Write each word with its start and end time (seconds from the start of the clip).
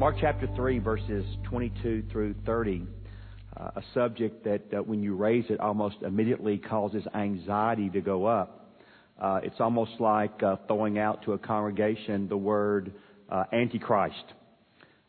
Mark 0.00 0.16
chapter 0.18 0.48
3, 0.56 0.78
verses 0.78 1.26
22 1.44 2.04
through 2.10 2.34
30, 2.46 2.86
uh, 3.54 3.70
a 3.76 3.82
subject 3.92 4.42
that 4.44 4.62
uh, 4.72 4.82
when 4.82 5.02
you 5.02 5.14
raise 5.14 5.44
it 5.50 5.60
almost 5.60 5.96
immediately 6.00 6.56
causes 6.56 7.04
anxiety 7.14 7.90
to 7.90 8.00
go 8.00 8.24
up. 8.24 8.72
Uh, 9.20 9.40
it's 9.42 9.60
almost 9.60 9.90
like 10.00 10.42
uh, 10.42 10.56
throwing 10.66 10.98
out 10.98 11.22
to 11.24 11.34
a 11.34 11.38
congregation 11.38 12.28
the 12.28 12.36
word 12.36 12.94
uh, 13.30 13.44
Antichrist, 13.52 14.24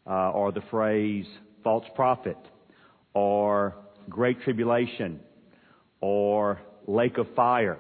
uh, 0.06 0.32
or 0.32 0.52
the 0.52 0.62
phrase 0.70 1.26
false 1.64 1.86
prophet, 1.96 2.36
or 3.14 3.76
great 4.10 4.42
tribulation, 4.42 5.22
or 6.02 6.60
lake 6.86 7.18
of 7.18 7.28
fire 7.34 7.80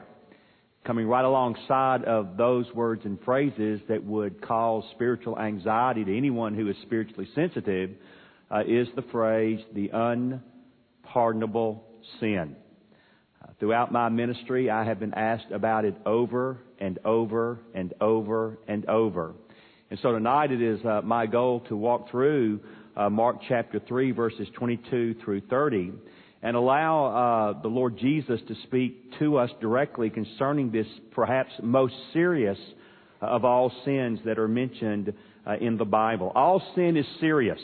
coming 0.84 1.08
right 1.08 1.26
alongside 1.26 2.04
of 2.06 2.38
those 2.38 2.66
words 2.74 3.06
and 3.06 3.20
phrases 3.24 3.80
that 3.88 4.04
would 4.04 4.42
cause 4.42 4.84
spiritual 4.92 5.38
anxiety 5.38 6.04
to 6.04 6.18
anyone 6.18 6.56
who 6.56 6.68
is 6.70 6.76
spiritually 6.82 7.28
sensitive 7.36 7.92
uh, 8.50 8.62
is 8.68 8.88
the 8.96 9.04
phrase 9.04 9.60
the 9.74 9.92
unpardonable 9.94 11.84
sin. 12.20 12.56
Uh, 13.44 13.52
throughout 13.60 13.92
my 13.92 14.10
ministry, 14.10 14.70
I 14.70 14.84
have 14.84 15.00
been 15.00 15.14
asked 15.14 15.52
about 15.52 15.86
it 15.86 15.96
over 16.06 16.58
and 16.80 16.98
over 17.06 17.60
and 17.76 17.94
over 18.02 18.58
and 18.68 18.88
over. 18.90 19.36
And 19.92 20.00
so 20.02 20.14
tonight 20.14 20.52
it 20.52 20.62
is 20.62 20.84
uh, 20.84 21.02
my 21.04 21.28
goal 21.28 21.60
to 21.70 21.76
walk 21.76 22.10
through 22.10 22.60
uh, 22.96 23.10
Mark 23.10 23.38
chapter 23.48 23.80
3 23.88 24.12
verses 24.12 24.48
22 24.56 25.16
through 25.24 25.42
30 25.42 25.92
and 26.44 26.56
allow 26.56 27.06
uh, 27.06 27.62
the 27.62 27.68
Lord 27.68 27.98
Jesus 27.98 28.40
to 28.48 28.56
speak 28.64 29.20
to 29.20 29.38
us 29.38 29.50
directly 29.60 30.10
concerning 30.10 30.72
this 30.72 30.88
perhaps 31.12 31.52
most 31.62 31.94
serious 32.14 32.58
of 33.22 33.46
all 33.46 33.72
sins 33.86 34.20
that 34.26 34.40
are 34.40 34.48
mentioned 34.48 35.14
uh, 35.46 35.56
in 35.62 35.78
the 35.78 35.86
Bible. 35.86 36.32
All 36.34 36.62
sin 36.76 36.98
is 36.98 37.06
serious, 37.20 37.60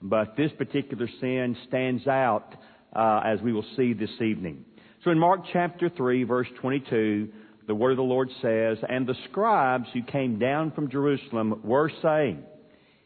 but 0.00 0.36
this 0.36 0.52
particular 0.56 1.08
sin 1.20 1.56
stands 1.68 2.06
out 2.06 2.54
uh, 2.94 3.20
as 3.24 3.40
we 3.40 3.52
will 3.52 3.66
see 3.76 3.92
this 3.92 4.10
evening. 4.20 4.64
So 5.04 5.10
in 5.10 5.18
Mark 5.18 5.40
chapter 5.52 5.88
3, 5.88 6.24
verse 6.24 6.48
22, 6.60 7.28
the 7.66 7.74
word 7.74 7.92
of 7.92 7.96
the 7.98 8.02
Lord 8.02 8.28
says, 8.42 8.78
And 8.88 9.06
the 9.06 9.14
scribes 9.30 9.86
who 9.92 10.02
came 10.02 10.38
down 10.38 10.72
from 10.72 10.90
Jerusalem 10.90 11.60
were 11.64 11.90
saying, 12.02 12.42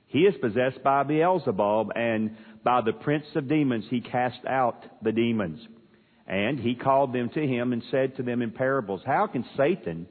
He 0.07 0.21
is 0.21 0.35
possessed 0.41 0.83
by 0.83 1.03
Beelzebub, 1.03 1.93
and 1.95 2.37
by 2.65 2.81
the 2.81 2.93
prince 2.93 3.27
of 3.35 3.49
demons 3.49 3.85
he 3.91 4.01
cast 4.01 4.45
out 4.49 4.83
the 5.03 5.13
demons. 5.13 5.61
And 6.27 6.59
he 6.59 6.75
called 6.75 7.13
them 7.13 7.29
to 7.35 7.47
him 7.47 7.73
and 7.73 7.83
said 7.91 8.17
to 8.17 8.23
them 8.23 8.41
in 8.41 8.51
parables, 8.51 9.03
How 9.05 9.27
can 9.27 9.45
Satan 9.57 10.07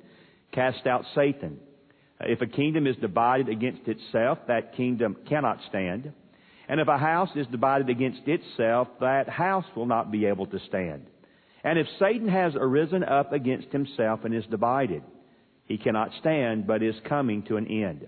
cast 0.52 0.86
out 0.86 1.04
Satan? 1.16 1.60
If 2.22 2.42
a 2.42 2.48
kingdom 2.48 2.86
is 2.86 2.96
divided 2.98 3.50
against 3.50 3.88
itself, 3.88 4.38
that 4.48 4.76
kingdom 4.76 5.18
cannot 5.28 5.58
stand. 5.68 6.14
And 6.70 6.80
if 6.80 6.88
a 6.88 6.98
house 6.98 7.30
is 7.36 7.48
divided 7.48 7.90
against 7.90 8.22
itself, 8.28 8.88
that 9.02 9.28
house 9.28 9.66
will 9.76 9.88
not 9.88 10.12
be 10.12 10.26
able 10.28 10.46
to 10.48 10.60
stand. 10.68 11.08
And 11.64 11.80
if 11.80 11.88
Satan 12.00 12.28
has 12.28 12.54
arisen 12.56 13.04
up 13.04 13.34
against 13.34 13.72
himself 13.72 14.24
and 14.24 14.34
is 14.34 14.46
divided, 14.50 15.02
he 15.66 15.78
cannot 15.78 16.12
stand, 16.20 16.68
but 16.68 16.84
is 16.84 16.96
coming 17.08 17.44
to 17.44 17.58
an 17.58 17.68
end. 17.68 18.08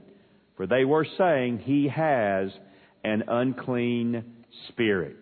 for 0.57 0.67
they 0.67 0.85
were 0.85 1.05
saying, 1.17 1.59
He 1.59 1.87
has 1.87 2.49
an 3.03 3.23
unclean 3.27 4.23
spirit. 4.69 5.17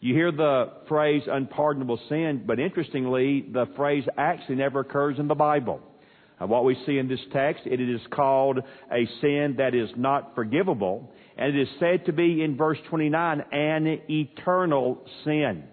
You 0.00 0.14
hear 0.14 0.32
the 0.32 0.72
phrase 0.88 1.22
unpardonable 1.26 2.00
sin, 2.08 2.44
but 2.46 2.58
interestingly, 2.58 3.44
the 3.52 3.66
phrase 3.76 4.04
actually 4.16 4.56
never 4.56 4.80
occurs 4.80 5.18
in 5.18 5.28
the 5.28 5.34
Bible. 5.34 5.80
Uh, 6.40 6.46
what 6.46 6.64
we 6.64 6.74
see 6.86 6.96
in 6.96 7.06
this 7.06 7.20
text, 7.32 7.62
it 7.66 7.80
is 7.80 8.00
called 8.10 8.60
a 8.90 9.06
sin 9.20 9.56
that 9.58 9.74
is 9.74 9.90
not 9.96 10.34
forgivable, 10.34 11.12
and 11.36 11.54
it 11.54 11.60
is 11.60 11.68
said 11.78 12.06
to 12.06 12.12
be 12.12 12.42
in 12.42 12.56
verse 12.56 12.78
29 12.88 13.44
an 13.52 14.00
eternal 14.08 15.04
sin. 15.24 15.64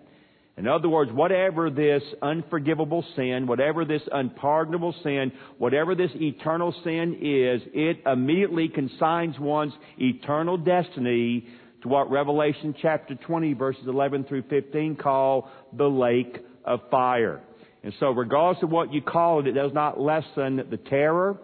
In 0.57 0.67
other 0.67 0.89
words, 0.89 1.11
whatever 1.11 1.69
this 1.69 2.01
unforgivable 2.21 3.05
sin, 3.15 3.45
whatever 3.45 3.85
this 3.85 4.01
unpardonable 4.11 4.95
sin, 5.03 5.31
whatever 5.59 5.93
this 5.93 6.09
eternal 6.15 6.73
sin 6.83 7.19
is, 7.21 7.61
it 7.75 8.01
immediately 8.07 8.67
consigns 8.67 9.37
one's 9.39 9.73
eternal 9.99 10.57
destiny 10.57 11.45
to 11.83 11.87
what 11.87 12.09
Revelation 12.09 12.73
chapter 12.81 13.13
20 13.13 13.53
verses 13.53 13.83
11 13.87 14.23
through 14.23 14.43
15 14.49 14.95
call 14.95 15.51
the 15.73 15.87
lake 15.87 16.39
of 16.65 16.79
fire. 16.89 17.39
And 17.83 17.93
so 17.99 18.09
regardless 18.09 18.63
of 18.63 18.71
what 18.71 18.91
you 18.91 19.01
call 19.01 19.39
it, 19.39 19.47
it 19.47 19.51
does 19.51 19.73
not 19.73 19.99
lessen 19.99 20.65
the 20.71 20.79
terror, 20.89 21.37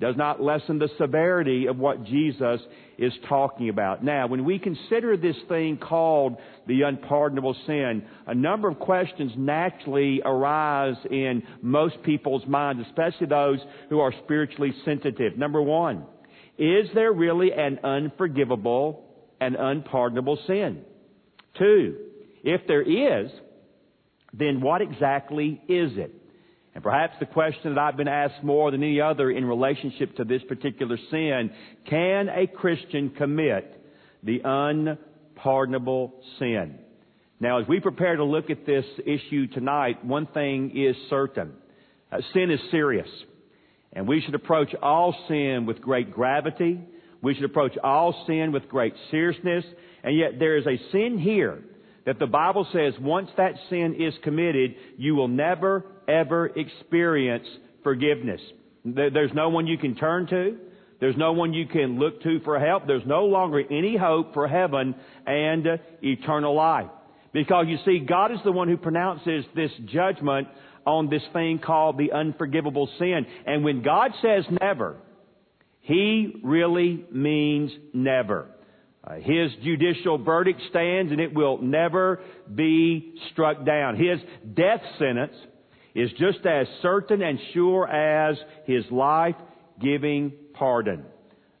does 0.00 0.16
not 0.16 0.42
lessen 0.42 0.78
the 0.78 0.88
severity 0.98 1.66
of 1.66 1.78
what 1.78 2.04
Jesus 2.04 2.60
is 2.98 3.12
talking 3.28 3.68
about. 3.68 4.02
Now, 4.02 4.26
when 4.26 4.44
we 4.44 4.58
consider 4.58 5.16
this 5.16 5.36
thing 5.48 5.78
called 5.78 6.36
the 6.66 6.82
unpardonable 6.82 7.54
sin, 7.66 8.04
a 8.26 8.34
number 8.34 8.68
of 8.68 8.78
questions 8.78 9.32
naturally 9.36 10.22
arise 10.24 10.96
in 11.10 11.42
most 11.62 12.02
people's 12.02 12.46
minds, 12.46 12.84
especially 12.88 13.26
those 13.26 13.58
who 13.88 14.00
are 14.00 14.12
spiritually 14.24 14.74
sensitive. 14.84 15.36
Number 15.36 15.62
one, 15.62 16.04
is 16.58 16.88
there 16.94 17.12
really 17.12 17.52
an 17.52 17.78
unforgivable 17.84 19.04
and 19.40 19.54
unpardonable 19.54 20.38
sin? 20.46 20.82
Two, 21.58 21.96
if 22.42 22.66
there 22.66 22.82
is, 22.82 23.30
then 24.32 24.60
what 24.60 24.82
exactly 24.82 25.60
is 25.68 25.92
it? 25.96 26.14
And 26.74 26.84
perhaps 26.84 27.14
the 27.18 27.26
question 27.26 27.74
that 27.74 27.80
I've 27.80 27.96
been 27.96 28.08
asked 28.08 28.44
more 28.44 28.70
than 28.70 28.82
any 28.82 29.00
other 29.00 29.30
in 29.30 29.44
relationship 29.44 30.16
to 30.16 30.24
this 30.24 30.42
particular 30.48 30.96
sin, 31.10 31.50
can 31.88 32.28
a 32.28 32.46
Christian 32.46 33.10
commit 33.10 33.84
the 34.22 34.40
unpardonable 34.44 36.14
sin? 36.38 36.78
Now, 37.40 37.60
as 37.60 37.66
we 37.66 37.80
prepare 37.80 38.16
to 38.16 38.24
look 38.24 38.50
at 38.50 38.66
this 38.66 38.84
issue 39.04 39.46
tonight, 39.48 40.04
one 40.04 40.26
thing 40.26 40.76
is 40.76 40.94
certain. 41.08 41.54
Uh, 42.12 42.18
sin 42.34 42.50
is 42.50 42.60
serious. 42.70 43.08
And 43.92 44.06
we 44.06 44.20
should 44.20 44.34
approach 44.34 44.74
all 44.80 45.14
sin 45.26 45.66
with 45.66 45.80
great 45.80 46.12
gravity. 46.12 46.80
We 47.22 47.34
should 47.34 47.44
approach 47.44 47.76
all 47.82 48.24
sin 48.26 48.52
with 48.52 48.68
great 48.68 48.94
seriousness. 49.10 49.64
And 50.04 50.16
yet 50.16 50.38
there 50.38 50.56
is 50.56 50.66
a 50.66 50.78
sin 50.92 51.18
here 51.18 51.62
that 52.06 52.18
the 52.18 52.26
Bible 52.26 52.66
says 52.72 52.94
once 53.00 53.30
that 53.36 53.54
sin 53.68 53.96
is 53.98 54.14
committed, 54.22 54.74
you 54.96 55.14
will 55.14 55.28
never, 55.28 55.84
ever 56.10 56.46
experience 56.46 57.46
forgiveness. 57.82 58.40
There's 58.84 59.32
no 59.34 59.48
one 59.48 59.66
you 59.66 59.78
can 59.78 59.94
turn 59.94 60.26
to. 60.28 60.56
There's 61.00 61.16
no 61.16 61.32
one 61.32 61.54
you 61.54 61.66
can 61.66 61.98
look 61.98 62.22
to 62.22 62.40
for 62.40 62.58
help. 62.58 62.86
There's 62.86 63.06
no 63.06 63.24
longer 63.24 63.60
any 63.70 63.96
hope 63.96 64.34
for 64.34 64.46
heaven 64.46 64.94
and 65.26 65.66
eternal 66.02 66.54
life. 66.54 66.90
Because 67.32 67.66
you 67.68 67.78
see, 67.84 68.00
God 68.00 68.32
is 68.32 68.38
the 68.44 68.52
one 68.52 68.68
who 68.68 68.76
pronounces 68.76 69.44
this 69.54 69.70
judgment 69.86 70.48
on 70.86 71.08
this 71.08 71.22
thing 71.32 71.58
called 71.58 71.96
the 71.96 72.12
unforgivable 72.12 72.88
sin. 72.98 73.26
And 73.46 73.64
when 73.64 73.82
God 73.82 74.10
says 74.20 74.44
never, 74.60 74.96
He 75.80 76.40
really 76.42 77.04
means 77.10 77.70
never. 77.94 78.48
Uh, 79.02 79.14
his 79.14 79.50
judicial 79.64 80.18
verdict 80.18 80.60
stands 80.68 81.10
and 81.10 81.20
it 81.20 81.32
will 81.32 81.56
never 81.62 82.20
be 82.54 83.14
struck 83.32 83.64
down. 83.64 83.96
His 83.96 84.18
death 84.54 84.82
sentence 84.98 85.32
is 85.94 86.10
just 86.12 86.44
as 86.46 86.66
certain 86.82 87.22
and 87.22 87.38
sure 87.52 87.88
as 87.88 88.36
his 88.64 88.84
life 88.90 89.36
giving 89.80 90.32
pardon. 90.54 91.04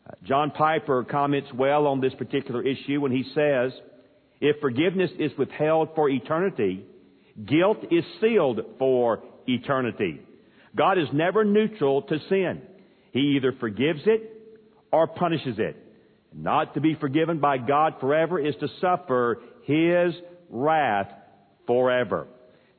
Uh, 0.06 0.12
John 0.24 0.50
Piper 0.50 1.04
comments 1.04 1.48
well 1.54 1.86
on 1.86 2.00
this 2.00 2.14
particular 2.14 2.62
issue 2.62 3.00
when 3.00 3.12
he 3.12 3.24
says, 3.34 3.72
if 4.40 4.56
forgiveness 4.60 5.10
is 5.18 5.32
withheld 5.36 5.90
for 5.94 6.08
eternity, 6.08 6.84
guilt 7.46 7.78
is 7.90 8.04
sealed 8.20 8.60
for 8.78 9.22
eternity. 9.46 10.20
God 10.76 10.98
is 10.98 11.08
never 11.12 11.44
neutral 11.44 12.02
to 12.02 12.18
sin. 12.28 12.62
He 13.12 13.36
either 13.36 13.52
forgives 13.58 14.00
it 14.06 14.32
or 14.92 15.06
punishes 15.06 15.56
it. 15.58 15.76
Not 16.32 16.74
to 16.74 16.80
be 16.80 16.94
forgiven 16.94 17.40
by 17.40 17.58
God 17.58 17.94
forever 18.00 18.38
is 18.38 18.54
to 18.60 18.68
suffer 18.80 19.40
His 19.64 20.14
wrath 20.48 21.10
forever. 21.66 22.28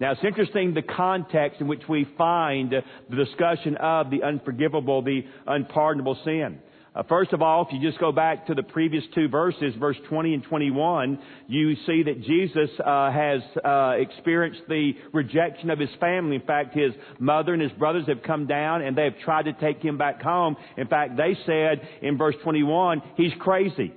Now 0.01 0.13
it's 0.13 0.23
interesting 0.23 0.73
the 0.73 0.81
context 0.81 1.61
in 1.61 1.67
which 1.67 1.83
we 1.87 2.07
find 2.17 2.73
the 3.07 3.15
discussion 3.15 3.77
of 3.77 4.09
the 4.09 4.23
unforgivable, 4.23 5.03
the 5.03 5.21
unpardonable 5.45 6.17
sin. 6.25 6.57
Uh, 6.95 7.03
first 7.03 7.33
of 7.33 7.43
all, 7.43 7.67
if 7.67 7.71
you 7.71 7.79
just 7.87 7.99
go 7.99 8.11
back 8.11 8.47
to 8.47 8.55
the 8.55 8.63
previous 8.63 9.03
two 9.13 9.29
verses, 9.29 9.75
verse 9.79 9.95
20 10.09 10.33
and 10.33 10.43
21, 10.43 11.19
you 11.47 11.75
see 11.85 12.01
that 12.01 12.19
Jesus 12.23 12.71
uh, 12.83 13.11
has 13.11 13.41
uh, 13.63 13.93
experienced 13.99 14.61
the 14.67 14.93
rejection 15.13 15.69
of 15.69 15.77
his 15.77 15.91
family. 15.99 16.35
In 16.37 16.41
fact, 16.41 16.75
his 16.75 16.93
mother 17.19 17.53
and 17.53 17.61
his 17.61 17.71
brothers 17.73 18.07
have 18.07 18.23
come 18.23 18.47
down 18.47 18.81
and 18.81 18.97
they 18.97 19.03
have 19.03 19.19
tried 19.19 19.43
to 19.43 19.53
take 19.53 19.83
him 19.83 19.99
back 19.99 20.19
home. 20.19 20.57
In 20.77 20.87
fact, 20.87 21.15
they 21.15 21.37
said 21.45 21.87
in 22.01 22.17
verse 22.17 22.35
21, 22.43 23.03
he's 23.17 23.33
crazy. 23.39 23.93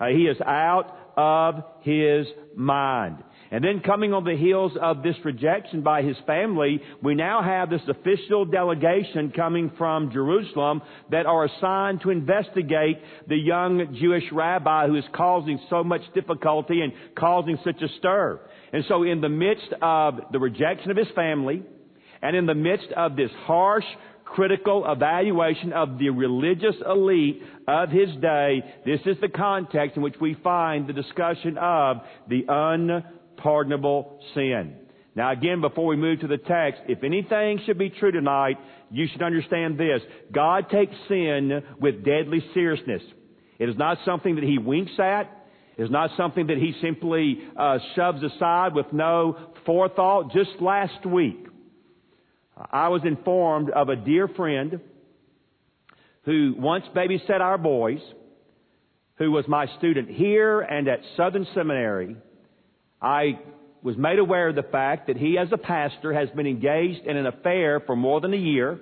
Uh, 0.00 0.06
he 0.06 0.28
is 0.28 0.40
out 0.40 0.96
of 1.16 1.64
his 1.80 2.28
mind. 2.54 3.24
And 3.50 3.64
then 3.64 3.80
coming 3.80 4.12
on 4.12 4.24
the 4.24 4.36
heels 4.36 4.72
of 4.80 5.02
this 5.02 5.16
rejection 5.24 5.82
by 5.82 6.02
his 6.02 6.16
family, 6.26 6.80
we 7.02 7.14
now 7.14 7.42
have 7.42 7.70
this 7.70 7.80
official 7.88 8.44
delegation 8.44 9.32
coming 9.34 9.72
from 9.78 10.12
Jerusalem 10.12 10.82
that 11.10 11.24
are 11.24 11.46
assigned 11.46 12.02
to 12.02 12.10
investigate 12.10 12.98
the 13.26 13.36
young 13.36 13.96
Jewish 13.98 14.24
rabbi 14.32 14.86
who 14.86 14.96
is 14.96 15.04
causing 15.14 15.58
so 15.70 15.82
much 15.82 16.02
difficulty 16.14 16.82
and 16.82 16.92
causing 17.16 17.58
such 17.64 17.80
a 17.80 17.88
stir. 17.98 18.40
And 18.72 18.84
so 18.86 19.02
in 19.02 19.22
the 19.22 19.30
midst 19.30 19.72
of 19.80 20.20
the 20.30 20.38
rejection 20.38 20.90
of 20.90 20.98
his 20.98 21.08
family, 21.14 21.62
and 22.20 22.36
in 22.36 22.44
the 22.44 22.54
midst 22.54 22.88
of 22.96 23.16
this 23.16 23.30
harsh, 23.44 23.84
critical 24.24 24.84
evaluation 24.90 25.72
of 25.72 25.98
the 25.98 26.10
religious 26.10 26.74
elite 26.86 27.42
of 27.66 27.88
his 27.88 28.10
day, 28.20 28.62
this 28.84 29.00
is 29.06 29.16
the 29.22 29.28
context 29.28 29.96
in 29.96 30.02
which 30.02 30.16
we 30.20 30.34
find 30.44 30.86
the 30.86 30.92
discussion 30.92 31.56
of 31.56 31.98
the 32.28 32.46
un 32.46 33.04
pardonable 33.38 34.20
sin. 34.34 34.76
Now 35.14 35.32
again, 35.32 35.60
before 35.60 35.86
we 35.86 35.96
move 35.96 36.20
to 36.20 36.26
the 36.28 36.38
text, 36.38 36.82
if 36.88 37.02
anything 37.02 37.60
should 37.66 37.78
be 37.78 37.90
true 37.90 38.12
tonight, 38.12 38.56
you 38.90 39.06
should 39.10 39.22
understand 39.22 39.78
this. 39.78 40.00
God 40.32 40.70
takes 40.70 40.94
sin 41.08 41.62
with 41.80 42.04
deadly 42.04 42.44
seriousness. 42.54 43.02
It 43.58 43.68
is 43.68 43.76
not 43.76 43.98
something 44.04 44.36
that 44.36 44.44
He 44.44 44.58
winks 44.58 44.92
at. 44.98 45.24
It 45.76 45.82
is 45.82 45.90
not 45.90 46.10
something 46.16 46.46
that 46.48 46.58
He 46.58 46.74
simply 46.80 47.38
uh, 47.56 47.78
shoves 47.96 48.22
aside 48.22 48.74
with 48.74 48.86
no 48.92 49.36
forethought. 49.66 50.32
Just 50.32 50.60
last 50.60 51.04
week, 51.04 51.46
I 52.70 52.88
was 52.88 53.02
informed 53.04 53.70
of 53.70 53.88
a 53.88 53.96
dear 53.96 54.28
friend 54.28 54.80
who 56.24 56.54
once 56.58 56.84
babysat 56.94 57.40
our 57.40 57.58
boys, 57.58 58.00
who 59.16 59.30
was 59.30 59.46
my 59.48 59.66
student 59.78 60.08
here 60.10 60.60
and 60.60 60.88
at 60.88 61.00
Southern 61.16 61.46
Seminary, 61.54 62.16
I 63.00 63.38
was 63.82 63.96
made 63.96 64.18
aware 64.18 64.48
of 64.48 64.56
the 64.56 64.62
fact 64.62 65.06
that 65.06 65.16
he 65.16 65.38
as 65.38 65.48
a 65.52 65.58
pastor 65.58 66.12
has 66.12 66.28
been 66.30 66.46
engaged 66.46 67.06
in 67.06 67.16
an 67.16 67.26
affair 67.26 67.80
for 67.80 67.96
more 67.96 68.20
than 68.20 68.34
a 68.34 68.38
year. 68.38 68.80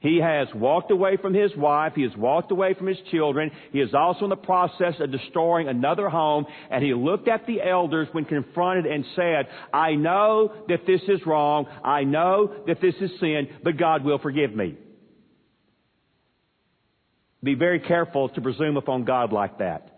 He 0.00 0.18
has 0.18 0.48
walked 0.54 0.90
away 0.90 1.18
from 1.18 1.34
his 1.34 1.54
wife. 1.54 1.92
He 1.94 2.02
has 2.02 2.16
walked 2.16 2.50
away 2.50 2.72
from 2.72 2.86
his 2.86 2.96
children. 3.10 3.50
He 3.70 3.80
is 3.80 3.92
also 3.92 4.24
in 4.24 4.30
the 4.30 4.36
process 4.36 4.94
of 4.98 5.12
destroying 5.12 5.68
another 5.68 6.08
home. 6.08 6.46
And 6.70 6.82
he 6.82 6.94
looked 6.94 7.28
at 7.28 7.46
the 7.46 7.60
elders 7.62 8.08
when 8.12 8.24
confronted 8.24 8.86
and 8.86 9.04
said, 9.14 9.48
I 9.74 9.96
know 9.96 10.52
that 10.68 10.86
this 10.86 11.02
is 11.06 11.20
wrong. 11.26 11.66
I 11.84 12.04
know 12.04 12.50
that 12.66 12.80
this 12.80 12.94
is 12.98 13.10
sin, 13.20 13.48
but 13.62 13.76
God 13.76 14.02
will 14.02 14.18
forgive 14.18 14.54
me. 14.54 14.76
Be 17.42 17.54
very 17.54 17.80
careful 17.80 18.30
to 18.30 18.40
presume 18.40 18.78
upon 18.78 19.04
God 19.04 19.32
like 19.32 19.58
that. 19.58 19.89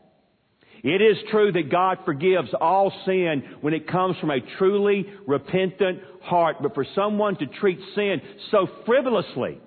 It 0.83 1.01
is 1.01 1.17
true 1.31 1.53
that 1.53 1.71
God 1.71 1.99
forgives 2.05 2.49
all 2.61 2.93
sin 3.07 3.45
when 3.61 3.73
it 3.73 3.87
comes 3.87 4.17
from 4.19 4.31
a 4.31 4.41
truly 4.59 5.07
repentant 5.27 6.01
heart. 6.23 6.57
But 6.61 6.75
for 6.75 6.85
someone 6.95 7.37
to 7.37 7.47
treat 7.47 7.79
sin 7.95 8.21
so 8.51 8.67
frivolously, 8.85 9.61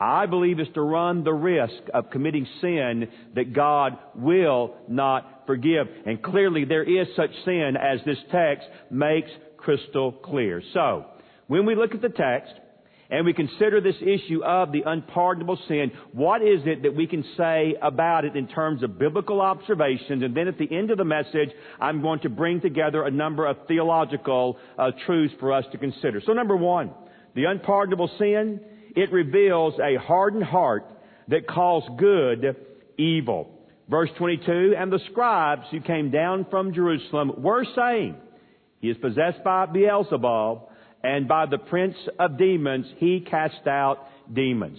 I 0.00 0.26
believe 0.26 0.60
is 0.60 0.68
to 0.74 0.80
run 0.80 1.24
the 1.24 1.32
risk 1.32 1.82
of 1.92 2.10
committing 2.10 2.46
sin 2.60 3.08
that 3.34 3.52
God 3.52 3.98
will 4.14 4.76
not 4.86 5.42
forgive. 5.46 5.88
And 6.06 6.22
clearly 6.22 6.64
there 6.64 6.84
is 6.84 7.08
such 7.16 7.30
sin 7.44 7.74
as 7.76 7.98
this 8.06 8.18
text 8.30 8.68
makes 8.92 9.30
crystal 9.56 10.12
clear. 10.12 10.62
So, 10.72 11.06
when 11.48 11.66
we 11.66 11.74
look 11.74 11.94
at 11.94 12.02
the 12.02 12.10
text, 12.10 12.52
and 13.10 13.24
we 13.24 13.32
consider 13.32 13.80
this 13.80 13.96
issue 14.02 14.44
of 14.44 14.70
the 14.70 14.82
unpardonable 14.84 15.58
sin, 15.66 15.92
what 16.12 16.42
is 16.42 16.60
it 16.66 16.82
that 16.82 16.94
we 16.94 17.06
can 17.06 17.24
say 17.38 17.74
about 17.80 18.26
it 18.26 18.36
in 18.36 18.46
terms 18.48 18.82
of 18.82 18.98
biblical 18.98 19.40
observations? 19.40 20.22
And 20.22 20.36
then 20.36 20.46
at 20.46 20.58
the 20.58 20.70
end 20.70 20.90
of 20.90 20.98
the 20.98 21.04
message, 21.04 21.48
I'm 21.80 22.02
going 22.02 22.20
to 22.20 22.28
bring 22.28 22.60
together 22.60 23.04
a 23.04 23.10
number 23.10 23.46
of 23.46 23.56
theological 23.66 24.58
uh, 24.78 24.90
truths 25.06 25.34
for 25.40 25.54
us 25.54 25.64
to 25.72 25.78
consider. 25.78 26.20
So 26.24 26.34
number 26.34 26.56
one, 26.56 26.90
the 27.34 27.44
unpardonable 27.44 28.10
sin, 28.18 28.60
it 28.94 29.10
reveals 29.10 29.74
a 29.78 29.96
hardened 29.98 30.44
heart 30.44 30.84
that 31.28 31.46
calls 31.46 31.84
good 31.98 32.56
evil. 32.98 33.54
Verse 33.88 34.10
22, 34.18 34.74
and 34.76 34.92
the 34.92 35.00
scribes 35.10 35.62
who 35.70 35.80
came 35.80 36.10
down 36.10 36.46
from 36.50 36.74
Jerusalem 36.74 37.32
were 37.38 37.64
saying, 37.74 38.16
He 38.80 38.90
is 38.90 38.98
possessed 38.98 39.42
by 39.42 39.64
Beelzebub, 39.64 40.67
and 41.02 41.28
by 41.28 41.46
the 41.46 41.58
prince 41.58 41.96
of 42.18 42.38
demons, 42.38 42.86
he 42.96 43.20
cast 43.20 43.66
out 43.66 44.06
demons. 44.32 44.78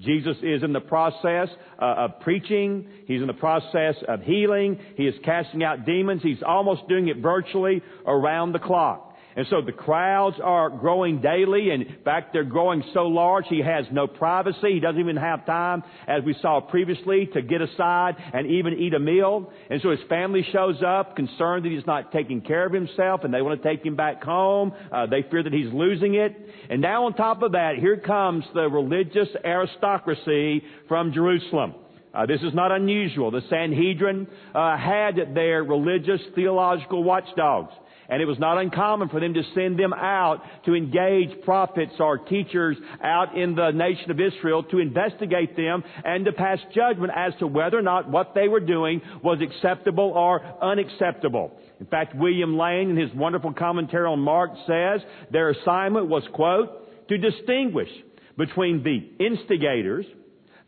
Jesus 0.00 0.36
is 0.42 0.62
in 0.62 0.72
the 0.72 0.80
process 0.80 1.48
uh, 1.78 1.94
of 1.98 2.20
preaching. 2.20 2.88
He's 3.06 3.20
in 3.20 3.26
the 3.26 3.34
process 3.34 3.96
of 4.08 4.22
healing. 4.22 4.78
He 4.96 5.04
is 5.04 5.14
casting 5.24 5.62
out 5.62 5.84
demons. 5.84 6.22
He's 6.22 6.42
almost 6.44 6.88
doing 6.88 7.08
it 7.08 7.18
virtually 7.18 7.82
around 8.06 8.52
the 8.52 8.58
clock. 8.58 9.09
And 9.36 9.46
so 9.48 9.60
the 9.62 9.72
crowds 9.72 10.36
are 10.42 10.70
growing 10.70 11.20
daily. 11.20 11.70
and 11.70 11.82
In 11.82 11.96
fact, 12.04 12.32
they're 12.32 12.44
growing 12.44 12.82
so 12.92 13.06
large, 13.06 13.44
he 13.48 13.60
has 13.60 13.84
no 13.92 14.06
privacy. 14.06 14.74
He 14.74 14.80
doesn't 14.80 15.00
even 15.00 15.16
have 15.16 15.46
time, 15.46 15.82
as 16.08 16.22
we 16.24 16.34
saw 16.42 16.60
previously, 16.60 17.28
to 17.34 17.42
get 17.42 17.60
aside 17.62 18.16
and 18.32 18.46
even 18.46 18.74
eat 18.78 18.94
a 18.94 18.98
meal. 18.98 19.52
And 19.68 19.80
so 19.82 19.90
his 19.90 20.00
family 20.08 20.46
shows 20.52 20.82
up, 20.86 21.16
concerned 21.16 21.64
that 21.64 21.70
he's 21.70 21.86
not 21.86 22.12
taking 22.12 22.40
care 22.40 22.66
of 22.66 22.72
himself, 22.72 23.22
and 23.24 23.32
they 23.32 23.42
want 23.42 23.62
to 23.62 23.68
take 23.68 23.84
him 23.84 23.96
back 23.96 24.22
home. 24.22 24.72
Uh, 24.90 25.06
they 25.06 25.22
fear 25.30 25.42
that 25.42 25.52
he's 25.52 25.72
losing 25.72 26.14
it. 26.14 26.36
And 26.68 26.80
now 26.80 27.06
on 27.06 27.14
top 27.14 27.42
of 27.42 27.52
that, 27.52 27.76
here 27.78 27.96
comes 27.96 28.44
the 28.54 28.68
religious 28.68 29.28
aristocracy 29.44 30.62
from 30.88 31.12
Jerusalem. 31.12 31.74
Uh, 32.12 32.26
this 32.26 32.40
is 32.42 32.52
not 32.54 32.72
unusual. 32.72 33.30
The 33.30 33.42
Sanhedrin 33.48 34.26
uh, 34.54 34.76
had 34.76 35.34
their 35.34 35.62
religious 35.62 36.20
theological 36.34 37.04
watchdogs. 37.04 37.72
And 38.10 38.20
it 38.20 38.26
was 38.26 38.40
not 38.40 38.58
uncommon 38.58 39.08
for 39.08 39.20
them 39.20 39.34
to 39.34 39.42
send 39.54 39.78
them 39.78 39.92
out 39.92 40.42
to 40.66 40.74
engage 40.74 41.42
prophets 41.42 41.92
or 42.00 42.18
teachers 42.18 42.76
out 43.02 43.36
in 43.36 43.54
the 43.54 43.70
nation 43.70 44.10
of 44.10 44.18
Israel 44.20 44.64
to 44.64 44.78
investigate 44.78 45.56
them 45.56 45.84
and 46.04 46.24
to 46.24 46.32
pass 46.32 46.58
judgment 46.74 47.12
as 47.14 47.32
to 47.38 47.46
whether 47.46 47.78
or 47.78 47.82
not 47.82 48.10
what 48.10 48.34
they 48.34 48.48
were 48.48 48.60
doing 48.60 49.00
was 49.22 49.38
acceptable 49.40 50.12
or 50.14 50.42
unacceptable. 50.60 51.52
In 51.78 51.86
fact, 51.86 52.16
William 52.16 52.58
Lane 52.58 52.90
in 52.90 52.96
his 52.96 53.14
wonderful 53.14 53.54
commentary 53.54 54.06
on 54.06 54.18
Mark 54.18 54.50
says 54.66 55.00
their 55.30 55.50
assignment 55.50 56.08
was, 56.08 56.24
quote, 56.32 57.08
to 57.08 57.16
distinguish 57.16 57.88
between 58.36 58.82
the 58.82 59.24
instigators, 59.24 60.04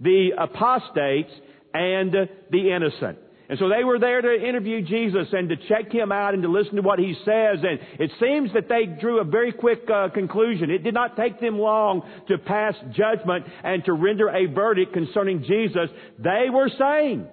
the 0.00 0.30
apostates, 0.38 1.32
and 1.74 2.12
the 2.50 2.72
innocent. 2.72 3.18
And 3.48 3.58
so 3.58 3.68
they 3.68 3.84
were 3.84 3.98
there 3.98 4.20
to 4.20 4.48
interview 4.48 4.82
Jesus 4.82 5.28
and 5.32 5.48
to 5.48 5.56
check 5.68 5.92
him 5.92 6.12
out 6.12 6.34
and 6.34 6.42
to 6.42 6.48
listen 6.48 6.76
to 6.76 6.82
what 6.82 6.98
he 6.98 7.14
says. 7.24 7.58
And 7.62 7.78
it 7.98 8.10
seems 8.20 8.52
that 8.54 8.68
they 8.68 8.86
drew 9.00 9.20
a 9.20 9.24
very 9.24 9.52
quick 9.52 9.82
uh, 9.92 10.08
conclusion. 10.08 10.70
It 10.70 10.82
did 10.84 10.94
not 10.94 11.16
take 11.16 11.40
them 11.40 11.58
long 11.58 12.02
to 12.28 12.38
pass 12.38 12.74
judgment 12.92 13.44
and 13.62 13.84
to 13.84 13.92
render 13.92 14.28
a 14.28 14.46
verdict 14.46 14.92
concerning 14.92 15.40
Jesus. 15.40 15.90
They 16.18 16.46
were 16.50 16.70
saying, 16.78 17.26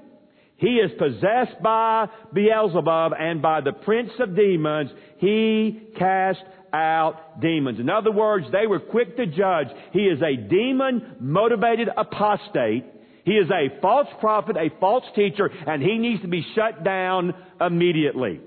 he 0.57 0.67
is 0.67 0.91
possessed 0.97 1.61
by 1.63 2.07
Beelzebub 2.33 3.13
and 3.17 3.41
by 3.41 3.61
the 3.61 3.71
prince 3.71 4.11
of 4.19 4.35
demons. 4.35 4.91
He 5.17 5.79
cast 5.97 6.43
out 6.73 7.39
demons. 7.39 7.79
In 7.79 7.89
other 7.89 8.11
words, 8.11 8.45
they 8.51 8.67
were 8.67 8.81
quick 8.81 9.15
to 9.15 9.25
judge. 9.25 9.67
He 9.93 10.01
is 10.01 10.19
a 10.21 10.35
demon 10.35 11.15
motivated 11.21 11.87
apostate 11.95 12.85
he 13.29 13.35
is 13.35 13.49
a 13.51 13.79
false 13.79 14.07
prophet, 14.19 14.57
a 14.57 14.71
false 14.79 15.03
teacher, 15.15 15.51
and 15.67 15.83
he 15.83 15.99
needs 15.99 16.23
to 16.23 16.27
be 16.27 16.43
shut 16.55 16.83
down 16.83 17.35
immediately. 17.61 18.39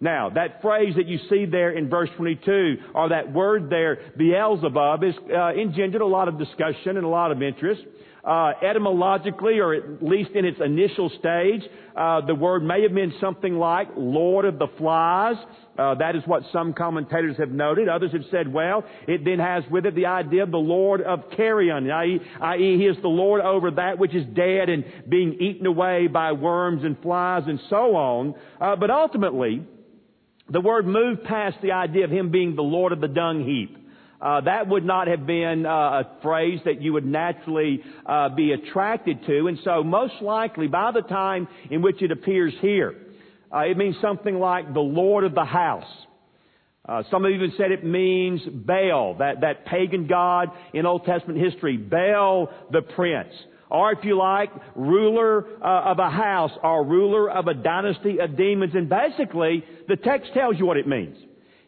Now, 0.00 0.30
that 0.30 0.62
phrase 0.62 0.94
that 0.94 1.06
you 1.06 1.18
see 1.28 1.44
there 1.44 1.72
in 1.72 1.90
verse 1.90 2.08
22, 2.16 2.76
or 2.94 3.08
that 3.08 3.32
word 3.32 3.68
there, 3.68 3.98
Beelzebub, 4.16 5.02
is 5.02 5.14
uh, 5.34 5.48
engendered 5.48 6.02
a 6.02 6.06
lot 6.06 6.28
of 6.28 6.38
discussion 6.38 6.96
and 6.96 7.04
a 7.04 7.08
lot 7.08 7.32
of 7.32 7.42
interest. 7.42 7.82
Uh, 8.28 8.52
etymologically, 8.62 9.58
or 9.58 9.72
at 9.72 10.02
least 10.02 10.32
in 10.32 10.44
its 10.44 10.60
initial 10.62 11.10
stage, 11.18 11.62
uh, 11.96 12.20
the 12.20 12.34
word 12.34 12.62
may 12.62 12.82
have 12.82 12.92
meant 12.92 13.14
something 13.22 13.54
like 13.54 13.88
Lord 13.96 14.44
of 14.44 14.58
the 14.58 14.66
Flies. 14.76 15.36
Uh, 15.78 15.94
that 15.94 16.14
is 16.14 16.22
what 16.26 16.42
some 16.52 16.74
commentators 16.74 17.38
have 17.38 17.50
noted. 17.50 17.88
Others 17.88 18.12
have 18.12 18.24
said, 18.30 18.52
well, 18.52 18.84
it 19.06 19.24
then 19.24 19.38
has 19.38 19.64
with 19.70 19.86
it 19.86 19.94
the 19.94 20.04
idea 20.04 20.42
of 20.42 20.50
the 20.50 20.58
Lord 20.58 21.00
of 21.00 21.30
carrion, 21.38 21.90
i.e., 21.90 22.20
i.e., 22.42 22.76
He 22.76 22.84
is 22.84 22.98
the 23.00 23.08
Lord 23.08 23.40
over 23.40 23.70
that 23.70 23.98
which 23.98 24.14
is 24.14 24.26
dead 24.34 24.68
and 24.68 24.84
being 25.08 25.38
eaten 25.40 25.64
away 25.64 26.06
by 26.06 26.32
worms 26.32 26.84
and 26.84 27.00
flies 27.00 27.44
and 27.46 27.58
so 27.70 27.96
on. 27.96 28.34
Uh, 28.60 28.76
but 28.76 28.90
ultimately, 28.90 29.62
the 30.50 30.60
word 30.60 30.86
moved 30.86 31.24
past 31.24 31.56
the 31.62 31.72
idea 31.72 32.04
of 32.04 32.10
Him 32.10 32.30
being 32.30 32.56
the 32.56 32.62
Lord 32.62 32.92
of 32.92 33.00
the 33.00 33.08
dung 33.08 33.46
heap. 33.46 33.77
Uh, 34.20 34.40
that 34.40 34.66
would 34.68 34.84
not 34.84 35.06
have 35.06 35.26
been 35.26 35.64
uh, 35.64 35.70
a 35.70 36.10
phrase 36.22 36.58
that 36.64 36.82
you 36.82 36.92
would 36.92 37.06
naturally 37.06 37.80
uh, 38.04 38.28
be 38.28 38.52
attracted 38.52 39.24
to, 39.26 39.46
and 39.46 39.58
so 39.62 39.84
most 39.84 40.14
likely 40.20 40.66
by 40.66 40.90
the 40.90 41.02
time 41.02 41.46
in 41.70 41.82
which 41.82 42.02
it 42.02 42.10
appears 42.10 42.52
here, 42.60 42.96
uh, 43.54 43.60
it 43.60 43.76
means 43.76 43.94
something 44.02 44.38
like 44.38 44.74
the 44.74 44.80
Lord 44.80 45.22
of 45.22 45.34
the 45.34 45.44
house. 45.44 45.84
Uh, 46.88 47.02
some 47.10 47.22
have 47.24 47.32
even 47.32 47.52
said 47.56 47.70
it 47.70 47.84
means 47.84 48.40
Baal, 48.50 49.14
that, 49.18 49.42
that 49.42 49.66
pagan 49.66 50.06
god 50.06 50.48
in 50.72 50.84
Old 50.84 51.04
Testament 51.04 51.38
history, 51.38 51.76
Baal 51.76 52.50
the 52.72 52.82
prince. 52.82 53.32
Or 53.70 53.92
if 53.92 53.98
you 54.02 54.16
like, 54.16 54.50
ruler 54.74 55.44
uh, 55.62 55.90
of 55.90 55.98
a 55.98 56.10
house 56.10 56.52
or 56.62 56.84
ruler 56.84 57.30
of 57.30 57.46
a 57.46 57.54
dynasty 57.54 58.18
of 58.18 58.36
demons. 58.36 58.72
And 58.74 58.88
basically, 58.88 59.62
the 59.86 59.96
text 59.96 60.32
tells 60.32 60.58
you 60.58 60.64
what 60.64 60.78
it 60.78 60.88
means. 60.88 61.16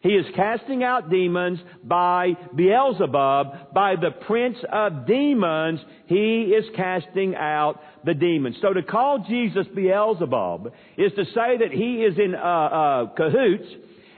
He 0.01 0.09
is 0.09 0.25
casting 0.35 0.83
out 0.83 1.11
demons 1.11 1.59
by 1.83 2.33
Beelzebub, 2.55 3.73
by 3.73 3.95
the 3.95 4.09
prince 4.25 4.57
of 4.71 5.05
demons. 5.05 5.79
He 6.07 6.53
is 6.57 6.65
casting 6.75 7.35
out 7.35 7.79
the 8.03 8.15
demons. 8.15 8.55
So 8.61 8.73
to 8.73 8.81
call 8.81 9.23
Jesus 9.29 9.67
Beelzebub 9.75 10.73
is 10.97 11.11
to 11.13 11.25
say 11.25 11.57
that 11.59 11.71
he 11.71 12.03
is 12.03 12.17
in 12.17 12.33
uh, 12.33 12.37
uh, 12.37 13.05
cahoots 13.15 13.67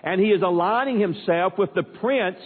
and 0.03 0.21
he 0.21 0.27
is 0.27 0.41
aligning 0.41 0.99
himself 1.01 1.53
with 1.57 1.73
the 1.73 1.83
prince 1.83 2.39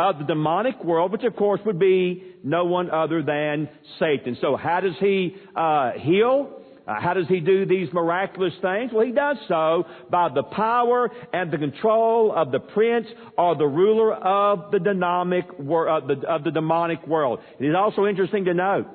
of 0.00 0.18
the 0.18 0.24
demonic 0.24 0.82
world, 0.82 1.12
which 1.12 1.24
of 1.24 1.36
course 1.36 1.60
would 1.66 1.78
be 1.78 2.24
no 2.42 2.64
one 2.64 2.90
other 2.90 3.22
than 3.22 3.68
Satan. 4.00 4.36
So 4.40 4.56
how 4.56 4.80
does 4.80 4.94
he 4.98 5.36
uh, 5.54 5.92
heal? 5.92 6.59
Uh, 6.86 7.00
how 7.00 7.14
does 7.14 7.28
he 7.28 7.40
do 7.40 7.66
these 7.66 7.88
miraculous 7.92 8.54
things? 8.62 8.92
Well, 8.92 9.06
he 9.06 9.12
does 9.12 9.36
so 9.48 9.84
by 10.10 10.28
the 10.34 10.42
power 10.42 11.10
and 11.32 11.50
the 11.50 11.58
control 11.58 12.32
of 12.34 12.52
the 12.52 12.60
prince 12.60 13.06
or 13.36 13.54
the 13.54 13.66
ruler 13.66 14.14
of 14.14 14.70
the 14.70 14.78
demonic, 14.78 15.44
uh, 15.50 16.00
the, 16.06 16.22
of 16.28 16.44
the 16.44 16.50
demonic 16.50 17.06
world. 17.06 17.40
It 17.58 17.66
is 17.66 17.74
also 17.76 18.06
interesting 18.06 18.44
to 18.46 18.54
note 18.54 18.86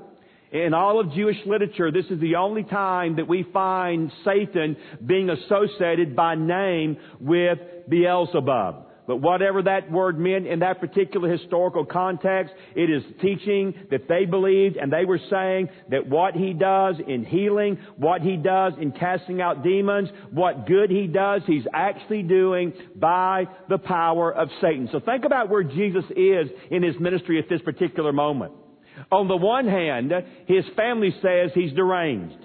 in 0.52 0.74
all 0.74 1.00
of 1.02 1.12
Jewish 1.12 1.38
literature, 1.46 1.92
this 1.92 2.06
is 2.10 2.20
the 2.22 2.36
only 2.36 2.64
time 2.64 3.18
that 3.18 3.28
we 3.28 3.46
find 3.52 4.10
Satan 4.24 4.78
being 5.06 5.30
associated 5.30 6.16
by 6.16 6.36
name 6.36 6.98
with 7.20 7.60
Beelzebub. 7.90 8.85
But 9.08 9.18
whatever 9.18 9.62
that 9.64 9.92
word 9.92 10.18
meant 10.18 10.48
in 10.48 10.60
that 10.60 10.80
particular 10.80 11.30
historical 11.32 11.86
context, 11.86 12.54
it 12.76 12.90
is 12.90 13.04
teaching 13.22 13.74
that 13.92 14.08
they 14.08 14.26
believed 14.26 14.78
and 14.78 14.92
they 14.92 15.06
were 15.06 15.20
saying 15.30 15.70
that 15.92 16.08
what 16.08 16.34
he 16.34 16.54
does 16.54 16.96
in 17.08 17.24
healing, 17.24 17.78
what 17.98 18.22
he 18.22 18.36
does 18.36 18.74
in 18.82 18.92
casting 18.92 19.42
out 19.42 19.64
demons, 19.64 20.10
what 20.32 20.66
good 20.66 20.90
he 20.90 21.08
does, 21.08 21.42
he's 21.46 21.66
actually 21.74 22.24
doing 22.24 22.74
by 22.96 23.46
the 23.70 23.78
power 23.78 24.34
of 24.34 24.50
Satan. 24.62 24.90
So 24.92 25.00
think 25.00 25.26
about 25.26 25.50
where 25.50 25.64
Jesus 25.64 26.06
is 26.16 26.48
in 26.72 26.82
his 26.82 26.96
ministry 27.00 27.38
at 27.38 27.48
this 27.48 27.62
particular 27.62 28.12
moment. 28.12 28.54
On 29.12 29.28
the 29.28 29.36
one 29.36 29.68
hand, 29.68 30.12
his 30.48 30.64
family 30.76 31.14
says 31.22 31.52
he's 31.54 31.74
deranged. 31.74 32.44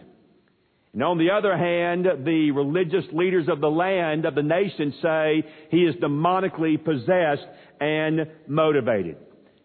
And 0.93 1.03
on 1.03 1.19
the 1.19 1.31
other 1.31 1.57
hand, 1.57 2.07
the 2.25 2.51
religious 2.51 3.05
leaders 3.13 3.49
of 3.49 3.61
the 3.61 3.71
land, 3.71 4.25
of 4.25 4.35
the 4.35 4.43
nation 4.43 4.93
say 5.01 5.45
he 5.71 5.85
is 5.85 5.95
demonically 5.97 6.83
possessed 6.83 7.47
and 7.81 8.27
motivated. 8.49 9.17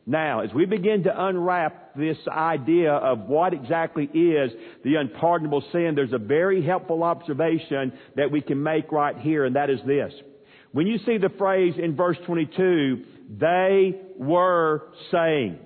Now, 0.08 0.41
as 0.41 0.53
we 0.53 0.65
begin 0.65 1.03
to 1.03 1.25
unwrap 1.27 1.96
this 1.96 2.17
idea 2.27 2.91
of 2.91 3.22
what 3.22 3.55
exactly 3.55 4.03
is 4.03 4.51
the 4.84 4.96
unpardonable 4.96 5.63
sin, 5.72 5.94
there's 5.96 6.13
a 6.13 6.20
very 6.20 6.63
helpful 6.63 7.01
observation 7.01 7.91
that 8.15 8.29
we 8.32 8.41
can 8.41 8.62
make 8.62 8.91
right 8.91 9.17
here, 9.17 9.46
and 9.46 9.55
that 9.55 9.72
is 9.72 9.79
this. 9.88 10.13
When 10.74 10.86
you 10.86 11.00
see 11.08 11.17
the 11.17 11.29
phrase 11.39 11.74
in 11.82 11.96
verse 11.96 12.17
22, 12.27 13.03
they 13.39 14.00
were 14.20 14.89
saying. 15.12 15.58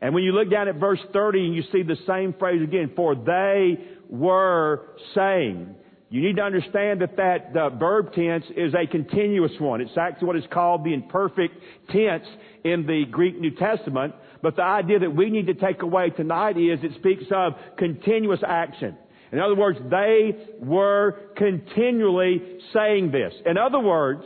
And 0.00 0.12
when 0.12 0.24
you 0.24 0.32
look 0.32 0.50
down 0.50 0.68
at 0.68 0.74
verse 0.76 0.98
30 1.12 1.46
and 1.46 1.54
you 1.54 1.62
see 1.70 1.82
the 1.82 1.96
same 2.06 2.34
phrase 2.38 2.62
again, 2.62 2.92
for 2.96 3.14
they 3.14 3.78
were 4.08 4.96
saying. 5.14 5.74
You 6.10 6.22
need 6.22 6.36
to 6.36 6.42
understand 6.42 7.00
that 7.00 7.16
that 7.16 7.52
verb 7.78 8.12
tense 8.12 8.44
is 8.56 8.72
a 8.74 8.86
continuous 8.86 9.52
one. 9.58 9.80
It's 9.80 9.96
actually 9.96 10.26
what 10.28 10.36
is 10.36 10.44
called 10.52 10.84
the 10.84 10.94
imperfect 10.94 11.54
tense 11.90 12.24
in 12.62 12.86
the 12.86 13.04
Greek 13.10 13.40
New 13.40 13.50
Testament. 13.50 14.14
But 14.40 14.56
the 14.56 14.62
idea 14.62 15.00
that 15.00 15.16
we 15.16 15.30
need 15.30 15.46
to 15.46 15.54
take 15.54 15.82
away 15.82 16.10
tonight 16.10 16.56
is 16.56 16.78
it 16.82 16.92
speaks 16.96 17.24
of 17.32 17.54
continuous 17.78 18.40
action. 18.46 18.96
In 19.32 19.40
other 19.40 19.56
words, 19.56 19.80
they 19.90 20.36
were 20.60 21.18
continually 21.36 22.60
saying 22.72 23.10
this. 23.10 23.32
In 23.44 23.58
other 23.58 23.80
words, 23.80 24.22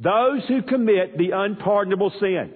those 0.00 0.42
who 0.48 0.62
commit 0.62 1.16
the 1.16 1.30
unpardonable 1.30 2.12
sin 2.18 2.52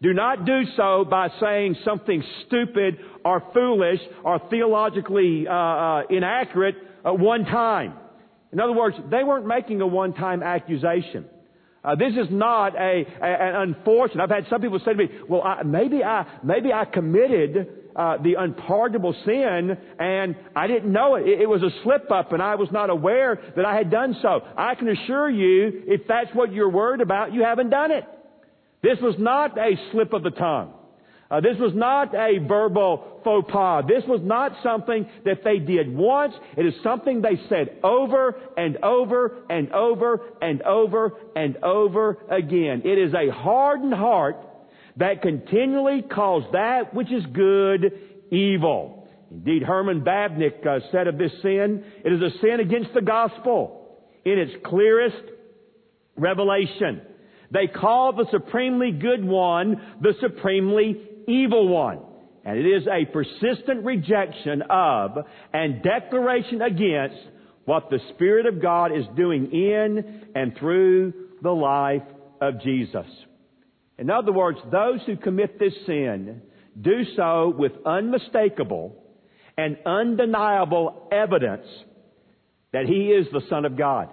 do 0.00 0.14
not 0.14 0.46
do 0.46 0.62
so 0.76 1.04
by 1.04 1.28
saying 1.40 1.76
something 1.84 2.22
stupid 2.46 2.98
or 3.28 3.42
foolish 3.52 4.00
or 4.24 4.40
theologically 4.48 5.46
uh, 5.46 5.52
uh, 5.52 6.02
inaccurate 6.08 6.76
at 7.04 7.18
one 7.18 7.44
time. 7.44 7.92
In 8.52 8.60
other 8.60 8.72
words, 8.72 8.96
they 9.10 9.22
weren't 9.22 9.46
making 9.46 9.80
a 9.82 9.86
one-time 9.86 10.42
accusation. 10.42 11.26
Uh, 11.84 11.94
this 11.94 12.12
is 12.12 12.28
not 12.30 12.74
a, 12.74 13.04
a, 13.20 13.26
an 13.26 13.54
unfortunate. 13.68 14.22
I've 14.22 14.30
had 14.30 14.46
some 14.50 14.60
people 14.60 14.80
say 14.80 14.92
to 14.92 14.96
me, 14.96 15.08
"Well, 15.28 15.42
I, 15.42 15.62
maybe 15.62 16.02
I 16.02 16.26
maybe 16.42 16.72
I 16.72 16.84
committed 16.86 17.68
uh, 17.94 18.16
the 18.22 18.34
unpardonable 18.38 19.14
sin 19.24 19.76
and 19.98 20.34
I 20.56 20.66
didn't 20.66 20.92
know 20.92 21.14
it. 21.16 21.28
it. 21.28 21.40
It 21.42 21.48
was 21.48 21.62
a 21.62 21.70
slip 21.82 22.10
up, 22.10 22.32
and 22.32 22.42
I 22.42 22.54
was 22.56 22.68
not 22.72 22.90
aware 22.90 23.38
that 23.56 23.64
I 23.64 23.76
had 23.76 23.90
done 23.90 24.16
so." 24.22 24.40
I 24.56 24.74
can 24.74 24.88
assure 24.88 25.28
you, 25.30 25.82
if 25.86 26.00
that's 26.08 26.30
what 26.34 26.52
you're 26.52 26.70
worried 26.70 27.02
about, 27.02 27.32
you 27.32 27.42
haven't 27.44 27.70
done 27.70 27.90
it. 27.90 28.04
This 28.82 28.98
was 29.00 29.16
not 29.18 29.58
a 29.58 29.70
slip 29.92 30.12
of 30.12 30.22
the 30.22 30.30
tongue. 30.30 30.72
Uh, 31.30 31.40
this 31.40 31.56
was 31.58 31.72
not 31.74 32.14
a 32.14 32.38
verbal 32.38 33.20
faux 33.22 33.50
pas. 33.52 33.84
This 33.86 34.02
was 34.08 34.20
not 34.22 34.52
something 34.62 35.06
that 35.26 35.44
they 35.44 35.58
did 35.58 35.94
once. 35.94 36.32
It 36.56 36.64
is 36.64 36.72
something 36.82 37.20
they 37.20 37.38
said 37.50 37.78
over 37.84 38.34
and 38.56 38.78
over 38.82 39.44
and 39.50 39.70
over 39.72 40.20
and 40.40 40.62
over 40.62 41.12
and 41.36 41.58
over 41.62 42.16
again. 42.30 42.82
It 42.84 42.98
is 42.98 43.12
a 43.12 43.30
hardened 43.30 43.92
heart 43.92 44.36
that 44.96 45.20
continually 45.20 46.02
calls 46.02 46.44
that 46.52 46.94
which 46.94 47.12
is 47.12 47.24
good 47.32 47.92
evil. 48.30 49.06
Indeed, 49.30 49.62
Herman 49.62 50.00
Bavinck 50.00 50.66
uh, 50.66 50.80
said 50.90 51.06
of 51.06 51.18
this 51.18 51.32
sin, 51.42 51.84
it 52.04 52.10
is 52.10 52.22
a 52.22 52.38
sin 52.40 52.60
against 52.60 52.94
the 52.94 53.02
gospel 53.02 53.98
in 54.24 54.38
its 54.38 54.52
clearest 54.64 55.22
revelation. 56.16 57.02
They 57.50 57.66
call 57.66 58.12
the 58.12 58.26
supremely 58.30 58.92
good 58.92 59.24
one 59.24 59.80
the 60.02 60.14
supremely 60.20 61.07
evil 61.28 61.68
one. 61.68 62.00
And 62.44 62.58
it 62.58 62.66
is 62.66 62.84
a 62.86 63.04
persistent 63.04 63.84
rejection 63.84 64.62
of 64.70 65.18
and 65.52 65.82
declaration 65.82 66.62
against 66.62 67.16
what 67.64 67.90
the 67.90 67.98
Spirit 68.14 68.46
of 68.46 68.62
God 68.62 68.96
is 68.96 69.04
doing 69.16 69.52
in 69.52 70.22
and 70.34 70.56
through 70.58 71.12
the 71.42 71.50
life 71.50 72.02
of 72.40 72.62
Jesus. 72.62 73.06
In 73.98 74.08
other 74.10 74.32
words, 74.32 74.58
those 74.70 75.00
who 75.04 75.16
commit 75.16 75.58
this 75.58 75.74
sin 75.84 76.40
do 76.80 77.02
so 77.16 77.52
with 77.56 77.72
unmistakable 77.84 78.96
and 79.58 79.76
undeniable 79.84 81.08
evidence 81.12 81.66
that 82.72 82.86
He 82.86 83.08
is 83.08 83.26
the 83.32 83.42
Son 83.50 83.64
of 83.64 83.76
God 83.76 84.08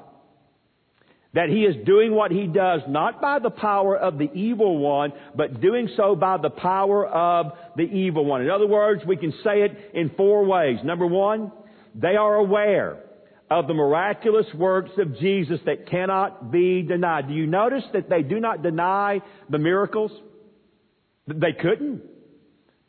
that 1.35 1.49
he 1.49 1.63
is 1.63 1.75
doing 1.85 2.15
what 2.15 2.31
he 2.31 2.47
does 2.47 2.81
not 2.87 3.21
by 3.21 3.39
the 3.39 3.49
power 3.49 3.95
of 3.95 4.17
the 4.17 4.31
evil 4.33 4.79
one, 4.79 5.11
but 5.35 5.61
doing 5.61 5.89
so 5.97 6.15
by 6.15 6.37
the 6.37 6.49
power 6.49 7.05
of 7.05 7.51
the 7.75 7.83
evil 7.83 8.25
one. 8.25 8.41
In 8.41 8.49
other 8.49 8.65
words, 8.65 9.01
we 9.05 9.17
can 9.17 9.33
say 9.43 9.61
it 9.61 9.91
in 9.93 10.11
four 10.15 10.45
ways. 10.45 10.79
Number 10.83 11.05
one, 11.05 11.51
they 11.93 12.15
are 12.15 12.35
aware 12.35 13.03
of 13.51 13.67
the 13.67 13.73
miraculous 13.73 14.45
works 14.55 14.91
of 14.97 15.19
Jesus 15.19 15.59
that 15.65 15.89
cannot 15.89 16.51
be 16.51 16.81
denied. 16.81 17.27
Do 17.27 17.33
you 17.33 17.47
notice 17.47 17.83
that 17.93 18.09
they 18.09 18.23
do 18.23 18.39
not 18.39 18.63
deny 18.63 19.19
the 19.49 19.59
miracles? 19.59 20.11
They 21.27 21.51
couldn't. 21.51 22.01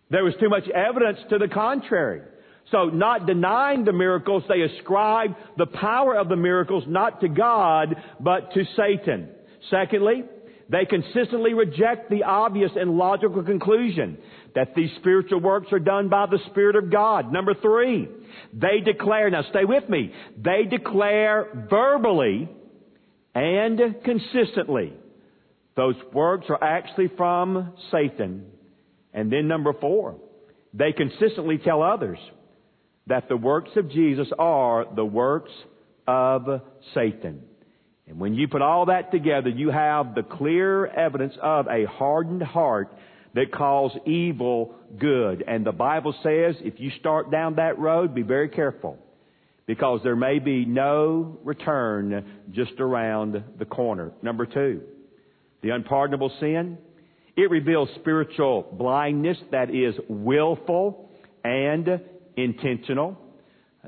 There 0.09 0.25
was 0.25 0.35
too 0.39 0.49
much 0.49 0.69
evidence 0.69 1.19
to 1.31 1.39
the 1.39 1.49
contrary. 1.49 2.23
So 2.73 2.87
not 2.87 3.27
denying 3.27 3.85
the 3.85 3.93
miracles, 3.93 4.43
they 4.49 4.63
ascribe 4.63 5.37
the 5.57 5.67
power 5.67 6.17
of 6.17 6.29
the 6.29 6.37
miracles 6.37 6.85
not 6.89 7.21
to 7.21 7.29
God, 7.29 7.95
but 8.19 8.53
to 8.55 8.65
Satan. 8.77 9.29
Secondly, 9.71 10.25
They 10.69 10.85
consistently 10.85 11.55
reject 11.55 12.11
the 12.11 12.25
obvious 12.25 12.73
and 12.75 12.97
logical 12.97 13.43
conclusion 13.45 14.19
that 14.55 14.75
these 14.75 14.91
spiritual 14.99 15.41
works 15.41 15.69
are 15.73 15.79
done 15.79 16.09
by 16.09 16.27
the 16.27 16.41
Spirit 16.51 16.75
of 16.75 16.91
God. 16.91 17.33
Number 17.33 17.55
three, 17.55 18.09
they 18.53 18.81
declare, 18.81 19.31
now 19.31 19.45
stay 19.51 19.65
with 19.65 19.89
me, 19.89 20.13
they 20.37 20.65
declare 20.69 21.67
verbally 21.71 22.49
and 23.35 23.81
consistently 24.03 24.93
those 25.77 25.95
works 26.13 26.47
are 26.49 26.63
actually 26.63 27.11
from 27.17 27.75
Satan. 27.93 28.47
And 29.13 29.31
then 29.31 29.47
number 29.47 29.73
four, 29.73 30.17
they 30.75 30.93
consistently 30.93 31.59
tell 31.59 31.83
others 31.83 32.19
that 33.07 33.29
the 33.29 33.37
works 33.37 33.71
of 33.77 33.91
Jesus 33.91 34.29
are 34.39 34.87
the 34.95 35.05
works 35.05 35.53
of 36.07 36.63
Satan. 36.95 37.43
And 38.07 38.21
when 38.21 38.35
you 38.35 38.49
put 38.49 38.63
all 38.63 38.87
that 38.87 39.11
together, 39.11 39.49
you 39.49 39.71
have 39.71 40.15
the 40.15 40.23
clear 40.23 40.87
evidence 40.87 41.35
of 41.43 41.67
a 41.67 41.87
hardened 41.87 42.43
heart 42.43 42.97
that 43.35 43.53
calls 43.53 43.93
evil 44.07 44.75
good. 44.99 45.45
And 45.47 45.65
the 45.65 45.73
Bible 45.73 46.15
says 46.23 46.57
if 46.61 46.81
you 46.81 46.91
start 47.01 47.31
down 47.31 47.57
that 47.57 47.79
road, 47.79 48.15
be 48.15 48.23
very 48.23 48.49
careful 48.49 48.99
because 49.67 50.01
there 50.05 50.17
may 50.17 50.39
be 50.39 50.65
no 50.65 51.39
return 51.45 52.25
just 52.53 52.79
around 52.79 53.43
the 53.59 53.65
corner. 53.65 54.13
Number 54.23 54.47
two, 54.47 54.83
the 55.63 55.71
unpardonable 55.71 56.33
sin. 56.41 56.79
It 57.37 57.51
reveals 57.51 57.91
spiritual 57.97 58.67
blindness 58.73 59.37
that 59.51 59.69
is 59.69 59.95
willful 60.09 61.11
and 61.45 62.01
intentional. 62.37 63.19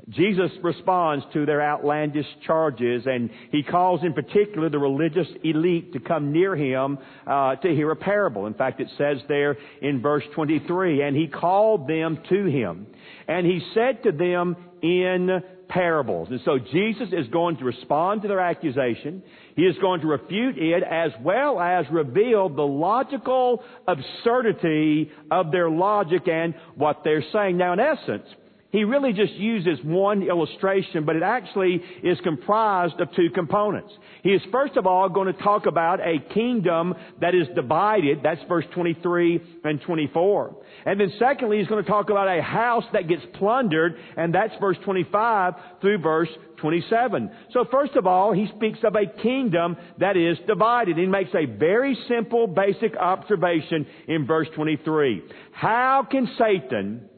Jesus 0.07 0.49
responds 0.63 1.25
to 1.33 1.45
their 1.45 1.61
outlandish 1.61 2.25
charges 2.45 3.03
and 3.05 3.29
he 3.51 3.63
calls 3.63 4.01
in 4.03 4.13
particular 4.13 4.69
the 4.69 4.79
religious 4.79 5.27
elite 5.43 5.93
to 5.93 5.99
come 5.99 6.31
near 6.31 6.55
him 6.55 6.97
uh, 7.27 7.55
to 7.57 7.67
hear 7.69 7.91
a 7.91 7.95
parable. 7.95 8.45
In 8.45 8.53
fact, 8.53 8.79
it 8.79 8.87
says 8.97 9.17
there 9.27 9.57
in 9.81 10.01
verse 10.01 10.23
23, 10.35 11.01
and 11.01 11.15
he 11.15 11.27
called 11.27 11.87
them 11.87 12.17
to 12.29 12.45
him 12.45 12.87
and 13.27 13.45
he 13.45 13.61
said 13.73 14.03
to 14.03 14.11
them 14.11 14.55
in 14.81 15.41
parables. 15.67 16.29
And 16.31 16.41
so 16.43 16.57
Jesus 16.57 17.09
is 17.11 17.27
going 17.27 17.57
to 17.57 17.65
respond 17.65 18.23
to 18.23 18.27
their 18.27 18.39
accusation. 18.39 19.21
He 19.59 19.65
is 19.65 19.75
going 19.79 19.99
to 19.99 20.07
refute 20.07 20.57
it 20.57 20.83
as 20.83 21.11
well 21.21 21.59
as 21.59 21.85
reveal 21.91 22.47
the 22.47 22.61
logical 22.61 23.61
absurdity 23.89 25.11
of 25.29 25.51
their 25.51 25.69
logic 25.69 26.29
and 26.29 26.55
what 26.75 27.01
they're 27.03 27.25
saying. 27.33 27.57
Now, 27.57 27.73
in 27.73 27.81
essence, 27.81 28.23
he 28.71 28.83
really 28.83 29.13
just 29.13 29.33
uses 29.33 29.83
one 29.83 30.21
illustration, 30.21 31.03
but 31.03 31.15
it 31.15 31.23
actually 31.23 31.81
is 32.03 32.19
comprised 32.23 32.99
of 32.99 33.11
two 33.15 33.31
components. 33.33 33.91
He 34.21 34.29
is 34.29 34.41
first 34.51 34.77
of 34.77 34.85
all 34.85 35.09
going 35.09 35.33
to 35.33 35.41
talk 35.41 35.65
about 35.65 35.99
a 35.99 36.19
kingdom 36.33 36.93
that 37.19 37.33
is 37.33 37.47
divided. 37.55 38.19
That's 38.23 38.41
verse 38.47 38.65
23 38.75 39.41
and 39.63 39.81
24. 39.81 40.55
And 40.85 40.99
then 40.99 41.11
secondly, 41.17 41.57
he's 41.57 41.67
going 41.67 41.83
to 41.83 41.89
talk 41.89 42.11
about 42.11 42.27
a 42.27 42.43
house 42.43 42.83
that 42.93 43.07
gets 43.07 43.23
plundered, 43.39 43.95
and 44.15 44.35
that's 44.35 44.53
verse 44.61 44.77
25 44.85 45.53
through 45.81 45.97
verse 45.97 46.29
27. 46.57 47.31
So 47.53 47.65
first 47.71 47.95
of 47.95 48.05
all, 48.05 48.33
he 48.33 48.47
speaks 48.55 48.79
of 48.83 48.95
a 48.95 49.07
kingdom 49.23 49.77
that 49.97 50.15
is 50.15 50.37
divided. 50.45 50.95
He 50.95 51.07
makes 51.07 51.31
a 51.33 51.45
very 51.45 51.97
simple, 52.07 52.45
basic 52.45 52.95
observation 52.97 53.87
in 54.07 54.27
verse 54.27 54.47
23. 54.55 55.23
How 55.53 56.05
can 56.09 56.29
Satan 56.37 57.09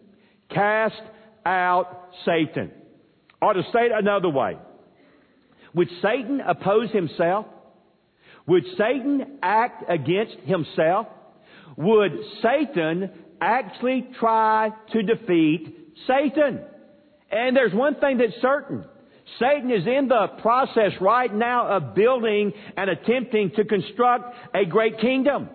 cast 0.50 1.02
out 1.46 2.10
Satan. 2.26 2.72
Or 3.42 3.54
to 3.54 3.64
say 3.74 3.86
it 3.86 3.92
another 3.94 4.30
way, 4.30 4.58
would 5.74 5.90
Satan 6.02 6.42
oppose 6.42 6.92
himself? 6.92 7.46
Would 8.48 8.64
Satan 8.78 9.40
act 9.42 9.84
against 9.90 10.36
himself? 10.46 11.08
Would 11.78 12.12
Satan 12.42 13.10
actually 13.40 14.08
try 14.20 14.72
to 14.92 15.04
defeat 15.04 15.94
Satan? 16.08 16.62
And 17.32 17.56
there's 17.56 17.74
one 17.74 17.96
thing 17.96 18.18
that's 18.18 18.40
certain. 18.42 18.84
Satan 19.40 19.72
is 19.72 19.88
in 19.88 20.08
the 20.10 20.28
process 20.42 20.92
right 21.00 21.34
now 21.34 21.68
of 21.68 21.96
building 21.96 22.52
and 22.76 22.90
attempting 22.90 23.52
to 23.56 23.64
construct 23.64 24.36
a 24.54 24.66
great 24.66 25.00
kingdom. 25.00 25.50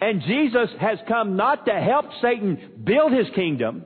And 0.00 0.20
Jesus 0.22 0.68
has 0.80 0.98
come 1.08 1.36
not 1.36 1.64
to 1.66 1.72
help 1.72 2.06
Satan 2.20 2.82
build 2.84 3.12
his 3.12 3.26
kingdom, 3.34 3.84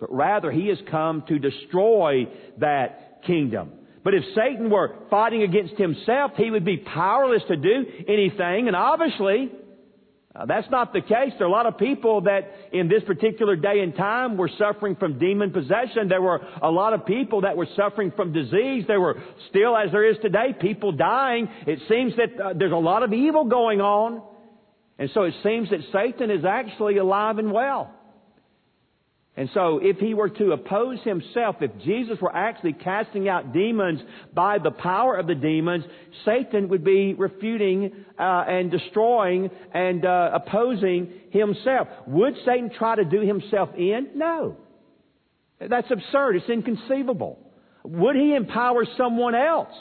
but 0.00 0.12
rather 0.12 0.50
he 0.50 0.68
has 0.68 0.78
come 0.90 1.24
to 1.28 1.38
destroy 1.38 2.26
that 2.58 3.22
kingdom. 3.26 3.72
But 4.04 4.14
if 4.14 4.22
Satan 4.34 4.70
were 4.70 4.94
fighting 5.10 5.42
against 5.42 5.74
himself, 5.74 6.32
he 6.36 6.50
would 6.50 6.64
be 6.64 6.76
powerless 6.76 7.42
to 7.48 7.56
do 7.56 7.84
anything, 8.06 8.68
and 8.68 8.76
obviously, 8.76 9.50
uh, 10.36 10.44
that's 10.44 10.70
not 10.70 10.92
the 10.92 11.00
case. 11.00 11.32
There 11.38 11.46
are 11.46 11.50
a 11.50 11.52
lot 11.52 11.66
of 11.66 11.78
people 11.78 12.20
that 12.22 12.52
in 12.72 12.88
this 12.88 13.02
particular 13.04 13.56
day 13.56 13.80
and 13.80 13.96
time 13.96 14.36
were 14.36 14.50
suffering 14.58 14.94
from 14.96 15.18
demon 15.18 15.50
possession. 15.50 16.08
There 16.08 16.20
were 16.20 16.40
a 16.62 16.70
lot 16.70 16.92
of 16.92 17.06
people 17.06 17.40
that 17.40 17.56
were 17.56 17.66
suffering 17.74 18.12
from 18.14 18.32
disease. 18.32 18.84
There 18.86 19.00
were 19.00 19.16
still, 19.48 19.76
as 19.76 19.90
there 19.92 20.08
is 20.08 20.16
today, 20.20 20.54
people 20.60 20.92
dying. 20.92 21.48
It 21.66 21.78
seems 21.88 22.12
that 22.16 22.40
uh, 22.40 22.52
there's 22.54 22.72
a 22.72 22.76
lot 22.76 23.02
of 23.02 23.14
evil 23.14 23.44
going 23.44 23.80
on. 23.80 24.22
And 24.98 25.08
so 25.14 25.22
it 25.22 25.34
seems 25.42 25.70
that 25.70 25.80
Satan 25.92 26.30
is 26.30 26.44
actually 26.44 26.98
alive 26.98 27.38
and 27.38 27.50
well. 27.50 27.92
And 29.38 29.50
so 29.52 29.80
if 29.82 29.98
he 29.98 30.14
were 30.14 30.30
to 30.30 30.52
oppose 30.52 30.98
himself, 31.04 31.56
if 31.60 31.70
Jesus 31.84 32.18
were 32.22 32.34
actually 32.34 32.72
casting 32.72 33.28
out 33.28 33.52
demons 33.52 34.00
by 34.32 34.58
the 34.58 34.70
power 34.70 35.16
of 35.16 35.26
the 35.26 35.34
demons, 35.34 35.84
Satan 36.24 36.70
would 36.70 36.82
be 36.82 37.12
refuting 37.12 37.92
uh, 38.18 38.44
and 38.48 38.70
destroying 38.70 39.50
and 39.74 40.06
uh, 40.06 40.30
opposing 40.32 41.12
himself. 41.30 41.88
Would 42.06 42.34
Satan 42.46 42.70
try 42.78 42.96
to 42.96 43.04
do 43.04 43.20
himself 43.20 43.68
in? 43.76 44.08
No. 44.14 44.56
That's 45.60 45.90
absurd. 45.90 46.36
It's 46.36 46.48
inconceivable. 46.48 47.38
Would 47.84 48.16
he 48.16 48.34
empower 48.34 48.86
someone 48.96 49.34
else 49.34 49.74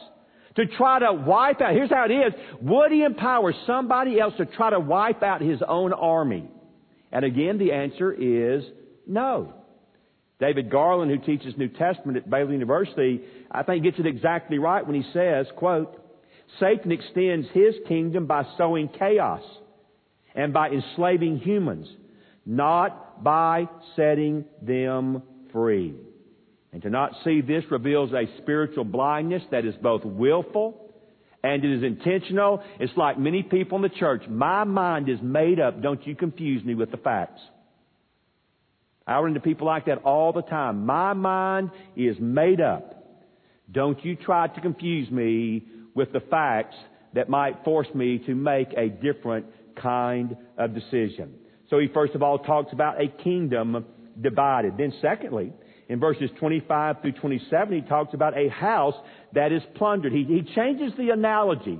to 0.58 0.66
try 0.66 1.00
to 1.00 1.14
wipe 1.14 1.62
out? 1.62 1.74
Here's 1.74 1.90
how 1.90 2.06
it 2.06 2.12
is. 2.12 2.34
Would 2.62 2.92
he 2.92 3.04
empower 3.04 3.54
somebody 3.66 4.20
else 4.20 4.34
to 4.38 4.46
try 4.46 4.72
to 4.72 4.82
wipe 4.82 5.24
out 5.24 5.40
his 5.42 5.62
own 5.66 5.94
army? 5.94 6.50
And 7.12 7.24
again, 7.24 7.58
the 7.58 7.72
answer 7.72 8.12
is 8.12 8.64
no. 9.08 9.54
David 10.40 10.70
Garland, 10.70 11.12
who 11.12 11.18
teaches 11.18 11.58
New 11.58 11.70
Testament 11.70 12.18
at 12.18 12.30
Baylor 12.30 12.52
University, 12.52 13.22
I 13.50 13.64
think 13.64 13.84
gets 13.84 14.00
it 14.00 14.06
exactly 14.06 14.58
right 14.58 14.86
when 14.86 15.02
he 15.02 15.10
says, 15.14 15.48
quote, 15.56 16.02
Satan 16.60 16.92
extends 16.92 17.48
his 17.54 17.76
kingdom 17.88 18.28
by 18.28 18.44
sowing 18.58 18.90
chaos 18.90 19.42
and 20.36 20.54
by 20.54 20.70
enslaving 20.70 21.38
humans, 21.38 21.88
not 22.46 23.24
by 23.24 23.68
setting 23.96 24.46
them 24.62 25.24
free. 25.52 25.96
And 26.74 26.82
to 26.82 26.90
not 26.90 27.12
see 27.24 27.40
this 27.40 27.64
reveals 27.72 28.12
a 28.12 28.26
spiritual 28.42 28.84
blindness 28.84 29.44
that 29.52 29.66
is 29.66 29.76
both 29.82 30.04
willful 30.04 30.82
and 31.42 31.64
it 31.64 31.78
is 31.78 31.84
intentional. 31.84 32.62
It's 32.80 32.96
like 32.98 33.18
many 33.18 33.44
people 33.44 33.78
in 33.78 33.82
the 33.84 33.90
church. 33.90 34.24
My 34.28 34.66
mind 34.66 35.08
is 35.08 35.20
made 35.22 35.60
up. 35.60 35.82
Don't 35.82 36.06
you 36.06 36.16
confuse 36.16 36.64
me 36.66 36.76
with 36.76 36.92
the 36.92 36.98
facts. 36.98 37.42
I 39.08 39.20
run 39.20 39.30
into 39.30 39.40
people 39.40 39.68
like 39.68 39.86
that 39.86 40.04
all 40.04 40.34
the 40.34 40.42
time. 40.42 40.86
My 40.86 41.14
mind 41.14 41.72
is 41.96 42.16
made 42.20 42.60
up. 42.60 43.04
Don't 43.72 44.04
you 44.04 44.16
try 44.16 44.48
to 44.48 44.62
confuse 44.62 45.10
me 45.12 45.64
with 45.94 46.12
the 46.12 46.20
facts 46.22 46.76
that 47.14 47.30
might 47.30 47.64
force 47.64 47.88
me 47.94 48.20
to 48.26 48.36
make 48.36 48.74
a 48.76 48.90
different 48.90 49.46
kind 49.82 50.36
of 50.58 50.74
decision. 50.74 51.34
So 51.70 51.80
he 51.80 51.88
first 51.94 52.14
of 52.14 52.24
all 52.24 52.40
talks 52.40 52.74
about 52.74 53.02
a 53.02 53.08
kingdom 53.24 53.86
divided. 54.22 54.78
Then 54.78 54.94
secondly, 55.02 55.54
in 55.88 56.00
verses 56.00 56.30
25 56.40 57.02
through 57.02 57.14
27, 57.14 57.82
he 57.82 57.88
talks 57.88 58.14
about 58.14 58.38
a 58.38 58.50
house 58.50 58.96
that 59.34 59.52
is 59.52 59.62
plundered. 59.76 60.14
He, 60.14 60.24
he 60.24 60.42
changes 60.56 60.94
the 60.98 61.10
analogy, 61.10 61.80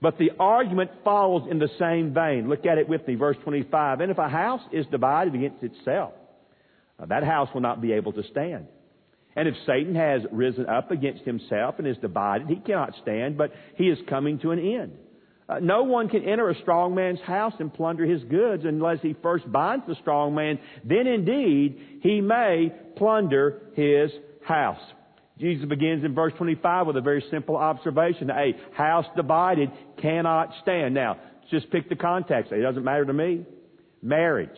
but 0.00 0.18
the 0.18 0.30
argument 0.38 0.90
follows 1.04 1.48
in 1.50 1.58
the 1.58 1.68
same 1.78 2.14
vein. 2.14 2.48
Look 2.48 2.64
at 2.64 2.78
it 2.78 2.88
with 2.88 3.06
me, 3.06 3.16
verse 3.16 3.36
25. 3.42 4.00
And 4.00 4.10
if 4.10 4.18
a 4.18 4.28
house 4.28 4.62
is 4.72 4.86
divided 4.90 5.34
against 5.34 5.62
itself, 5.62 6.12
that 7.06 7.24
house 7.24 7.48
will 7.54 7.60
not 7.60 7.80
be 7.80 7.92
able 7.92 8.12
to 8.12 8.22
stand. 8.30 8.66
And 9.36 9.48
if 9.48 9.54
Satan 9.66 9.94
has 9.94 10.22
risen 10.32 10.66
up 10.66 10.90
against 10.90 11.22
himself 11.24 11.76
and 11.78 11.86
is 11.86 11.96
divided, 11.98 12.48
he 12.48 12.56
cannot 12.56 12.94
stand, 13.02 13.38
but 13.38 13.52
he 13.76 13.84
is 13.84 13.98
coming 14.08 14.38
to 14.40 14.50
an 14.50 14.58
end. 14.58 14.92
Uh, 15.48 15.58
no 15.60 15.82
one 15.82 16.08
can 16.08 16.24
enter 16.24 16.48
a 16.48 16.60
strong 16.60 16.94
man's 16.94 17.20
house 17.20 17.54
and 17.58 17.72
plunder 17.72 18.04
his 18.04 18.22
goods 18.24 18.64
unless 18.64 18.98
he 19.02 19.16
first 19.22 19.50
binds 19.50 19.84
the 19.88 19.96
strong 19.96 20.34
man. 20.34 20.58
Then 20.84 21.06
indeed 21.06 22.00
he 22.02 22.20
may 22.20 22.72
plunder 22.96 23.62
his 23.74 24.10
house. 24.44 24.80
Jesus 25.40 25.66
begins 25.66 26.04
in 26.04 26.14
verse 26.14 26.32
25 26.36 26.86
with 26.86 26.96
a 26.96 27.00
very 27.00 27.24
simple 27.30 27.56
observation. 27.56 28.30
A 28.30 28.52
house 28.74 29.06
divided 29.16 29.70
cannot 30.00 30.52
stand. 30.62 30.94
Now, 30.94 31.18
just 31.50 31.70
pick 31.70 31.88
the 31.88 31.96
context. 31.96 32.52
It 32.52 32.60
doesn't 32.60 32.84
matter 32.84 33.06
to 33.06 33.12
me. 33.12 33.44
Marriage, 34.02 34.56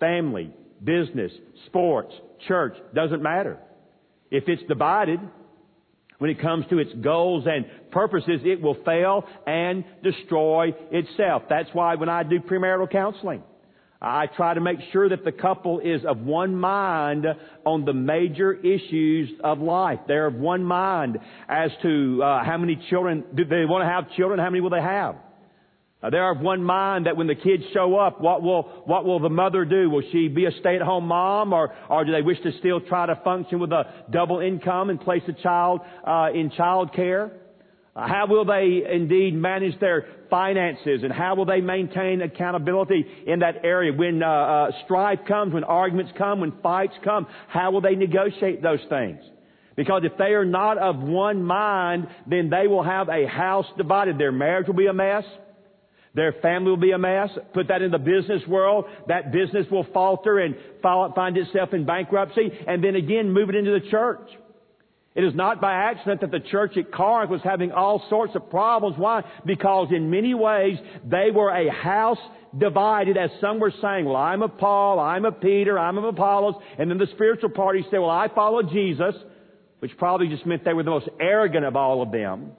family, 0.00 0.52
business, 0.82 1.32
sports, 1.66 2.12
church, 2.46 2.76
doesn't 2.94 3.22
matter. 3.22 3.58
If 4.30 4.44
it's 4.48 4.62
divided, 4.68 5.20
When 6.18 6.30
it 6.30 6.40
comes 6.40 6.64
to 6.70 6.78
its 6.78 6.92
goals 7.02 7.44
and 7.46 7.66
purposes, 7.90 8.40
it 8.44 8.60
will 8.60 8.76
fail 8.84 9.24
and 9.46 9.84
destroy 10.02 10.72
itself. 10.90 11.42
That's 11.48 11.68
why 11.72 11.94
when 11.96 12.08
I 12.08 12.22
do 12.22 12.40
premarital 12.40 12.90
counseling, 12.90 13.42
I 14.00 14.26
try 14.26 14.54
to 14.54 14.60
make 14.60 14.78
sure 14.92 15.08
that 15.08 15.24
the 15.24 15.32
couple 15.32 15.80
is 15.80 16.04
of 16.06 16.18
one 16.20 16.56
mind 16.56 17.26
on 17.64 17.84
the 17.84 17.92
major 17.92 18.54
issues 18.54 19.30
of 19.42 19.58
life. 19.58 20.00
They're 20.06 20.26
of 20.26 20.34
one 20.34 20.64
mind 20.64 21.18
as 21.48 21.70
to 21.82 22.22
uh, 22.22 22.44
how 22.44 22.56
many 22.58 22.76
children 22.88 23.24
do 23.34 23.44
they 23.44 23.64
want 23.64 23.82
to 23.82 23.88
have 23.88 24.10
children, 24.16 24.38
how 24.38 24.50
many 24.50 24.60
will 24.60 24.70
they 24.70 24.82
have. 24.82 25.16
Uh, 26.02 26.10
they're 26.10 26.30
of 26.30 26.40
one 26.40 26.62
mind 26.62 27.06
that 27.06 27.16
when 27.16 27.26
the 27.26 27.34
kids 27.34 27.62
show 27.72 27.96
up, 27.96 28.20
what 28.20 28.42
will 28.42 28.62
what 28.84 29.04
will 29.04 29.18
the 29.18 29.30
mother 29.30 29.64
do? 29.64 29.88
Will 29.88 30.02
she 30.12 30.28
be 30.28 30.44
a 30.44 30.50
stay-at-home 30.60 31.06
mom, 31.06 31.54
or 31.54 31.74
or 31.88 32.04
do 32.04 32.12
they 32.12 32.22
wish 32.22 32.40
to 32.42 32.52
still 32.58 32.80
try 32.80 33.06
to 33.06 33.18
function 33.24 33.58
with 33.58 33.72
a 33.72 33.84
double 34.10 34.40
income 34.40 34.90
and 34.90 35.00
place 35.00 35.22
a 35.26 35.32
child 35.42 35.80
uh, 36.06 36.28
in 36.34 36.50
child 36.50 36.92
care? 36.94 37.32
Uh, 37.96 38.06
how 38.06 38.26
will 38.28 38.44
they 38.44 38.82
indeed 38.92 39.34
manage 39.34 39.80
their 39.80 40.06
finances 40.28 41.00
and 41.02 41.10
how 41.10 41.34
will 41.34 41.46
they 41.46 41.62
maintain 41.62 42.20
accountability 42.20 43.06
in 43.26 43.38
that 43.38 43.64
area? 43.64 43.90
When 43.90 44.22
uh, 44.22 44.26
uh, 44.26 44.70
strife 44.84 45.20
comes, 45.26 45.54
when 45.54 45.64
arguments 45.64 46.12
come, 46.18 46.40
when 46.40 46.52
fights 46.62 46.92
come, 47.02 47.26
how 47.48 47.70
will 47.70 47.80
they 47.80 47.94
negotiate 47.94 48.62
those 48.62 48.80
things? 48.90 49.20
Because 49.76 50.02
if 50.04 50.16
they 50.18 50.34
are 50.34 50.44
not 50.44 50.76
of 50.76 50.98
one 50.98 51.42
mind, 51.42 52.06
then 52.26 52.50
they 52.50 52.66
will 52.66 52.82
have 52.82 53.08
a 53.08 53.26
house 53.26 53.66
divided. 53.78 54.18
Their 54.18 54.32
marriage 54.32 54.66
will 54.66 54.74
be 54.74 54.88
a 54.88 54.92
mess. 54.92 55.24
Their 56.16 56.32
family 56.40 56.70
will 56.70 56.78
be 56.78 56.92
a 56.92 56.98
mess. 56.98 57.28
Put 57.52 57.68
that 57.68 57.82
in 57.82 57.90
the 57.90 57.98
business 57.98 58.40
world. 58.48 58.86
That 59.06 59.32
business 59.32 59.66
will 59.70 59.86
falter 59.92 60.38
and 60.38 60.56
find 60.82 61.36
itself 61.36 61.74
in 61.74 61.84
bankruptcy. 61.84 62.50
And 62.66 62.82
then 62.82 62.96
again, 62.96 63.30
move 63.30 63.50
it 63.50 63.54
into 63.54 63.78
the 63.78 63.90
church. 63.90 64.26
It 65.14 65.24
is 65.24 65.34
not 65.34 65.60
by 65.60 65.72
accident 65.72 66.22
that 66.22 66.30
the 66.30 66.40
church 66.40 66.76
at 66.78 66.90
Corinth 66.90 67.30
was 67.30 67.42
having 67.44 67.70
all 67.70 68.02
sorts 68.08 68.34
of 68.34 68.48
problems. 68.48 68.96
Why? 68.98 69.22
Because 69.44 69.88
in 69.90 70.10
many 70.10 70.32
ways 70.32 70.78
they 71.04 71.30
were 71.34 71.50
a 71.50 71.70
house 71.70 72.18
divided, 72.56 73.18
as 73.18 73.30
some 73.40 73.60
were 73.60 73.72
saying, 73.82 74.06
well, 74.06 74.16
I'm 74.16 74.42
of 74.42 74.56
Paul, 74.56 74.98
I'm 74.98 75.26
of 75.26 75.40
Peter, 75.42 75.78
I'm 75.78 75.98
of 75.98 76.04
Apollos, 76.04 76.54
and 76.78 76.90
then 76.90 76.96
the 76.96 77.08
spiritual 77.14 77.50
party 77.50 77.84
said, 77.90 77.98
well, 77.98 78.10
I 78.10 78.28
follow 78.34 78.62
Jesus, 78.62 79.14
which 79.80 79.96
probably 79.98 80.28
just 80.28 80.46
meant 80.46 80.64
they 80.64 80.72
were 80.72 80.82
the 80.82 80.90
most 80.90 81.08
arrogant 81.20 81.66
of 81.66 81.76
all 81.76 82.00
of 82.00 82.10
them. 82.10 82.52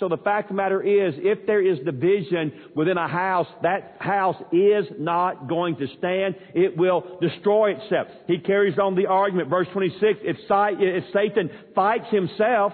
So 0.00 0.08
the 0.08 0.16
fact 0.16 0.50
of 0.50 0.56
the 0.56 0.62
matter 0.62 0.82
is, 0.82 1.14
if 1.18 1.46
there 1.46 1.60
is 1.60 1.78
division 1.84 2.52
within 2.74 2.96
a 2.96 3.06
house, 3.06 3.46
that 3.62 3.96
house 4.00 4.42
is 4.50 4.86
not 4.98 5.46
going 5.46 5.76
to 5.76 5.86
stand. 5.98 6.36
It 6.54 6.74
will 6.76 7.18
destroy 7.20 7.72
itself. 7.72 8.08
He 8.26 8.38
carries 8.38 8.78
on 8.78 8.94
the 8.96 9.06
argument, 9.06 9.50
verse 9.50 9.68
26, 9.74 10.20
if, 10.22 10.36
if 10.48 11.04
Satan 11.12 11.50
fights 11.74 12.06
himself, 12.10 12.72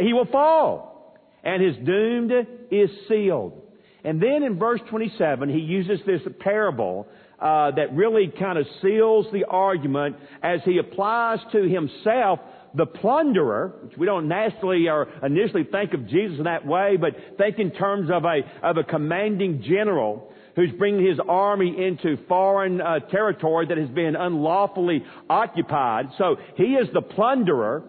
he 0.00 0.12
will 0.12 0.26
fall. 0.26 1.16
And 1.44 1.62
his 1.62 1.76
doom 1.86 2.28
is 2.72 2.90
sealed. 3.08 3.62
And 4.04 4.20
then 4.20 4.42
in 4.42 4.58
verse 4.58 4.80
27, 4.90 5.48
he 5.48 5.60
uses 5.60 6.00
this 6.06 6.22
parable 6.40 7.06
uh, 7.38 7.70
that 7.70 7.94
really 7.94 8.32
kind 8.36 8.58
of 8.58 8.66
seals 8.82 9.26
the 9.32 9.44
argument 9.44 10.16
as 10.42 10.60
he 10.64 10.78
applies 10.78 11.38
to 11.52 11.62
himself 11.62 12.40
the 12.74 12.86
plunderer, 12.86 13.72
which 13.82 13.96
we 13.96 14.06
don't 14.06 14.28
naturally 14.28 14.88
or 14.88 15.08
initially 15.24 15.64
think 15.64 15.94
of 15.94 16.06
Jesus 16.08 16.38
in 16.38 16.44
that 16.44 16.66
way, 16.66 16.96
but 17.00 17.14
think 17.36 17.58
in 17.58 17.70
terms 17.70 18.10
of 18.10 18.24
a, 18.24 18.40
of 18.62 18.76
a 18.76 18.84
commanding 18.84 19.62
general 19.62 20.32
who's 20.56 20.70
bringing 20.76 21.06
his 21.06 21.18
army 21.28 21.68
into 21.68 22.16
foreign 22.26 22.80
uh, 22.80 22.98
territory 23.10 23.66
that 23.66 23.78
has 23.78 23.88
been 23.90 24.16
unlawfully 24.16 25.04
occupied. 25.30 26.06
So 26.18 26.36
he 26.56 26.74
is 26.74 26.88
the 26.92 27.02
plunderer. 27.02 27.84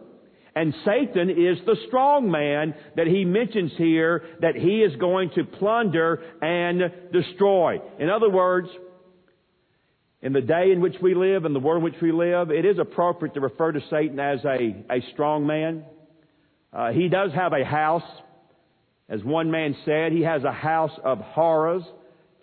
And 0.56 0.74
Satan 0.84 1.30
is 1.30 1.58
the 1.66 1.78
strong 1.88 2.30
man 2.30 2.74
that 2.98 3.08
he 3.08 3.24
mentions 3.24 3.72
here 3.78 4.24
that 4.42 4.56
he 4.56 4.82
is 4.82 4.96
going 4.98 5.30
to 5.36 5.46
plunder 5.46 6.22
and 6.42 6.82
destroy. 7.14 7.80
In 7.98 8.10
other 8.10 8.30
words, 8.30 8.68
in 10.22 10.34
the 10.34 10.42
day 10.42 10.72
in 10.72 10.82
which 10.82 10.96
we 11.02 11.16
live, 11.16 11.46
in 11.46 11.54
the 11.54 11.60
world 11.60 11.78
in 11.78 11.84
which 11.84 12.02
we 12.02 12.12
live, 12.12 12.52
it 12.52 12.66
is 12.66 12.78
appropriate 12.78 13.34
to 13.36 13.40
refer 13.40 13.72
to 13.72 13.80
Satan 13.90 14.20
as 14.20 14.40
a, 14.44 14.84
a 14.92 15.02
strong 15.14 15.48
man. 15.48 15.86
Uh, 16.74 16.92
he 16.92 17.08
does 17.08 17.32
have 17.34 17.54
a 17.54 17.64
house. 17.64 18.04
As 19.08 19.24
one 19.24 19.50
man 19.50 19.76
said, 19.86 20.12
he 20.12 20.22
has 20.22 20.44
a 20.44 20.52
house 20.52 20.92
of 21.04 21.20
horrors 21.20 21.84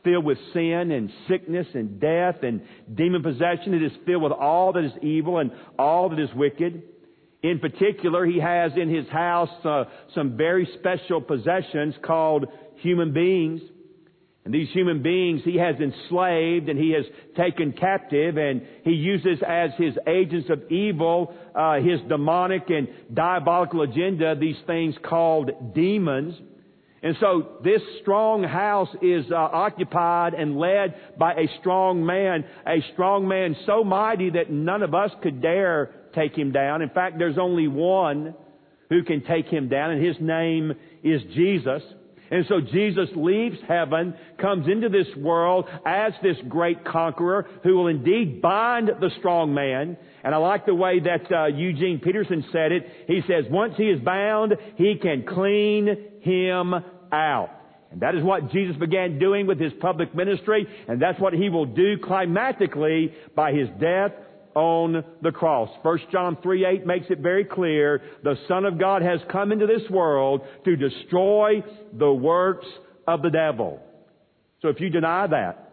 filled 0.02 0.24
with 0.24 0.38
sin 0.52 0.90
and 0.90 1.12
sickness 1.28 1.66
and 1.74 2.00
death 2.00 2.36
and 2.42 2.62
demon 2.94 3.22
possession. 3.22 3.74
It 3.74 3.82
is 3.82 3.92
filled 4.06 4.22
with 4.22 4.32
all 4.32 4.72
that 4.72 4.84
is 4.84 4.92
evil 5.02 5.38
and 5.38 5.50
all 5.78 6.08
that 6.08 6.18
is 6.18 6.30
wicked. 6.34 6.82
In 7.42 7.58
particular, 7.58 8.24
he 8.24 8.40
has 8.40 8.72
in 8.76 8.88
his 8.92 9.06
house 9.08 9.50
uh, 9.64 9.84
some 10.14 10.36
very 10.36 10.66
special 10.78 11.20
possessions 11.20 11.94
called 12.02 12.46
human 12.76 13.12
beings. 13.12 13.60
And 14.46 14.54
these 14.54 14.68
human 14.70 15.02
beings 15.02 15.40
he 15.44 15.56
has 15.56 15.74
enslaved 15.80 16.68
and 16.68 16.78
he 16.78 16.92
has 16.92 17.04
taken 17.36 17.72
captive 17.72 18.36
and 18.36 18.62
he 18.84 18.92
uses 18.92 19.42
as 19.44 19.70
his 19.76 19.94
agents 20.06 20.48
of 20.50 20.70
evil 20.70 21.34
uh, 21.52 21.80
his 21.80 21.98
demonic 22.08 22.70
and 22.70 22.86
diabolical 23.12 23.82
agenda 23.82 24.36
these 24.36 24.54
things 24.64 24.94
called 25.02 25.74
demons. 25.74 26.36
And 27.02 27.16
so 27.18 27.56
this 27.64 27.82
strong 28.02 28.44
house 28.44 28.88
is 29.02 29.24
uh, 29.32 29.34
occupied 29.34 30.34
and 30.34 30.56
led 30.56 30.94
by 31.18 31.32
a 31.32 31.48
strong 31.58 32.06
man, 32.06 32.44
a 32.64 32.84
strong 32.92 33.26
man 33.26 33.56
so 33.66 33.82
mighty 33.82 34.30
that 34.30 34.48
none 34.48 34.84
of 34.84 34.94
us 34.94 35.10
could 35.24 35.42
dare 35.42 35.90
take 36.14 36.38
him 36.38 36.52
down. 36.52 36.82
In 36.82 36.90
fact, 36.90 37.18
there's 37.18 37.36
only 37.36 37.66
one 37.66 38.32
who 38.90 39.02
can 39.02 39.24
take 39.24 39.46
him 39.46 39.68
down 39.68 39.90
and 39.90 40.06
his 40.06 40.16
name 40.20 40.72
is 41.02 41.20
Jesus. 41.34 41.82
And 42.30 42.44
so 42.48 42.60
Jesus 42.60 43.08
leaves 43.14 43.56
heaven, 43.68 44.14
comes 44.40 44.68
into 44.68 44.88
this 44.88 45.06
world 45.16 45.66
as 45.84 46.12
this 46.22 46.36
great 46.48 46.84
conqueror 46.84 47.46
who 47.62 47.76
will 47.76 47.86
indeed 47.86 48.42
bind 48.42 48.88
the 48.88 49.10
strong 49.18 49.54
man. 49.54 49.96
And 50.24 50.34
I 50.34 50.38
like 50.38 50.66
the 50.66 50.74
way 50.74 51.00
that 51.00 51.30
uh, 51.32 51.46
Eugene 51.46 52.00
Peterson 52.00 52.44
said 52.52 52.72
it. 52.72 52.86
He 53.06 53.20
says, 53.28 53.44
once 53.50 53.74
he 53.76 53.84
is 53.84 54.00
bound, 54.00 54.54
he 54.76 54.96
can 55.00 55.24
clean 55.24 55.96
him 56.20 56.74
out. 57.12 57.50
And 57.92 58.00
that 58.00 58.14
is 58.14 58.22
what 58.22 58.50
Jesus 58.50 58.76
began 58.76 59.18
doing 59.18 59.46
with 59.46 59.60
his 59.60 59.72
public 59.80 60.14
ministry, 60.14 60.66
and 60.88 61.00
that's 61.00 61.20
what 61.20 61.32
he 61.32 61.48
will 61.48 61.66
do 61.66 61.96
climatically 61.98 63.14
by 63.34 63.52
his 63.52 63.68
death, 63.80 64.12
on 64.56 65.04
the 65.20 65.30
cross. 65.30 65.68
1 65.82 65.98
John 66.10 66.38
3 66.42 66.64
8 66.64 66.86
makes 66.86 67.06
it 67.10 67.18
very 67.18 67.44
clear 67.44 68.00
the 68.24 68.36
Son 68.48 68.64
of 68.64 68.80
God 68.80 69.02
has 69.02 69.20
come 69.30 69.52
into 69.52 69.66
this 69.66 69.88
world 69.90 70.40
to 70.64 70.76
destroy 70.76 71.62
the 71.92 72.10
works 72.10 72.66
of 73.06 73.20
the 73.20 73.28
devil. 73.28 73.80
So 74.62 74.68
if 74.68 74.80
you 74.80 74.88
deny 74.88 75.26
that, 75.26 75.72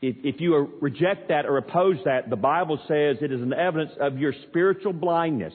if, 0.00 0.16
if 0.24 0.40
you 0.40 0.56
reject 0.80 1.28
that 1.28 1.44
or 1.44 1.58
oppose 1.58 1.98
that, 2.06 2.30
the 2.30 2.36
Bible 2.36 2.78
says 2.88 3.18
it 3.20 3.30
is 3.30 3.42
an 3.42 3.52
evidence 3.52 3.92
of 4.00 4.18
your 4.18 4.32
spiritual 4.48 4.94
blindness. 4.94 5.52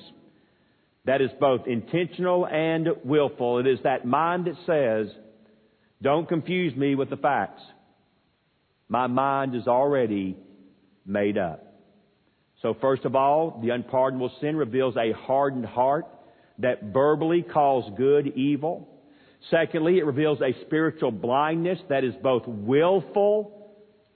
That 1.06 1.22
is 1.22 1.32
both 1.40 1.66
intentional 1.66 2.46
and 2.46 2.88
willful. 3.04 3.58
It 3.58 3.68
is 3.68 3.80
that 3.84 4.06
mind 4.06 4.46
that 4.46 4.56
says, 4.68 5.12
don't 6.04 6.30
confuse 6.30 6.76
me 6.76 6.94
with 6.94 7.10
the 7.10 7.18
facts. 7.18 7.64
My 8.90 9.08
mind 9.08 9.56
is 9.56 9.68
already 9.68 10.38
made 11.04 11.40
up. 11.40 11.69
So 12.62 12.76
first 12.82 13.06
of 13.06 13.16
all, 13.16 13.60
the 13.64 13.70
unpardonable 13.70 14.32
sin 14.42 14.56
reveals 14.56 14.96
a 14.98 15.14
hardened 15.14 15.66
heart 15.66 16.06
that 16.60 16.84
verbally 16.94 17.42
calls 17.42 17.90
good 17.98 18.28
evil. 18.36 18.88
Secondly, 19.50 20.00
it 20.00 20.06
reveals 20.06 20.42
a 20.42 20.54
spiritual 20.66 21.12
blindness 21.12 21.80
that 21.90 22.04
is 22.04 22.14
both 22.22 22.44
willful 22.46 23.56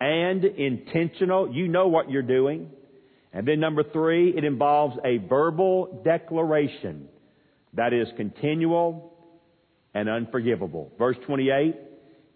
and 0.02 0.44
intentional. 0.44 1.54
You 1.54 1.70
know 1.70 1.88
what 1.88 2.12
you're 2.12 2.22
doing. 2.22 2.70
And 3.32 3.48
then 3.48 3.60
number 3.60 3.84
three, 3.84 4.34
it 4.36 4.44
involves 4.44 4.98
a 5.06 5.18
verbal 5.18 6.02
declaration 6.04 7.08
that 7.74 7.94
is 7.94 8.08
continual 8.18 9.14
and 9.94 10.10
unforgivable. 10.10 10.92
Verse 10.98 11.18
28, 11.26 11.76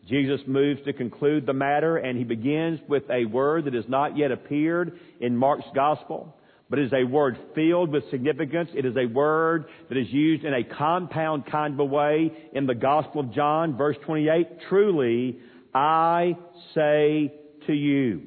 Jesus 0.07 0.39
moves 0.47 0.81
to 0.85 0.93
conclude 0.93 1.45
the 1.45 1.53
matter 1.53 1.97
and 1.97 2.17
he 2.17 2.23
begins 2.23 2.79
with 2.87 3.03
a 3.11 3.25
word 3.25 3.65
that 3.65 3.73
has 3.73 3.85
not 3.87 4.17
yet 4.17 4.31
appeared 4.31 4.99
in 5.19 5.35
Mark's 5.35 5.67
gospel, 5.75 6.33
but 6.69 6.79
is 6.79 6.93
a 6.93 7.03
word 7.03 7.37
filled 7.53 7.91
with 7.91 8.09
significance. 8.09 8.69
It 8.73 8.85
is 8.85 8.95
a 8.95 9.05
word 9.05 9.65
that 9.89 9.97
is 9.97 10.07
used 10.09 10.45
in 10.45 10.53
a 10.53 10.63
compound 10.63 11.45
kind 11.45 11.73
of 11.73 11.79
a 11.79 11.85
way 11.85 12.31
in 12.53 12.65
the 12.65 12.75
gospel 12.75 13.21
of 13.21 13.33
John, 13.33 13.75
verse 13.75 13.97
28. 14.05 14.47
Truly, 14.69 15.39
I 15.73 16.37
say 16.73 17.33
to 17.67 17.73
you. 17.73 18.21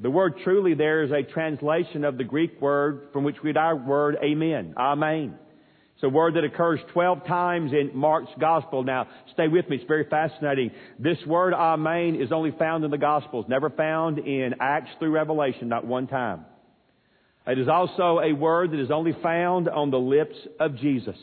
The 0.00 0.10
word 0.10 0.34
truly 0.42 0.74
there 0.74 1.04
is 1.04 1.12
a 1.12 1.22
translation 1.22 2.04
of 2.04 2.18
the 2.18 2.24
Greek 2.24 2.60
word 2.60 3.08
from 3.12 3.22
which 3.22 3.36
we 3.42 3.52
get 3.52 3.58
our 3.58 3.76
word 3.76 4.16
amen. 4.24 4.74
Amen. 4.76 5.38
It's 6.02 6.08
a 6.08 6.16
word 6.16 6.34
that 6.34 6.42
occurs 6.42 6.80
12 6.92 7.26
times 7.28 7.70
in 7.72 7.92
Mark's 7.94 8.32
gospel. 8.40 8.82
Now, 8.82 9.06
stay 9.34 9.46
with 9.46 9.68
me. 9.68 9.76
It's 9.76 9.84
very 9.86 10.04
fascinating. 10.10 10.72
This 10.98 11.18
word 11.24 11.54
amen 11.54 12.20
is 12.20 12.32
only 12.32 12.50
found 12.58 12.84
in 12.84 12.90
the 12.90 12.98
gospels, 12.98 13.44
never 13.48 13.70
found 13.70 14.18
in 14.18 14.56
Acts 14.58 14.90
through 14.98 15.12
Revelation, 15.12 15.68
not 15.68 15.86
one 15.86 16.08
time. 16.08 16.44
It 17.46 17.56
is 17.56 17.68
also 17.68 18.18
a 18.18 18.32
word 18.32 18.72
that 18.72 18.80
is 18.80 18.90
only 18.90 19.12
found 19.22 19.68
on 19.68 19.92
the 19.92 19.98
lips 20.00 20.34
of 20.58 20.76
Jesus. 20.76 21.14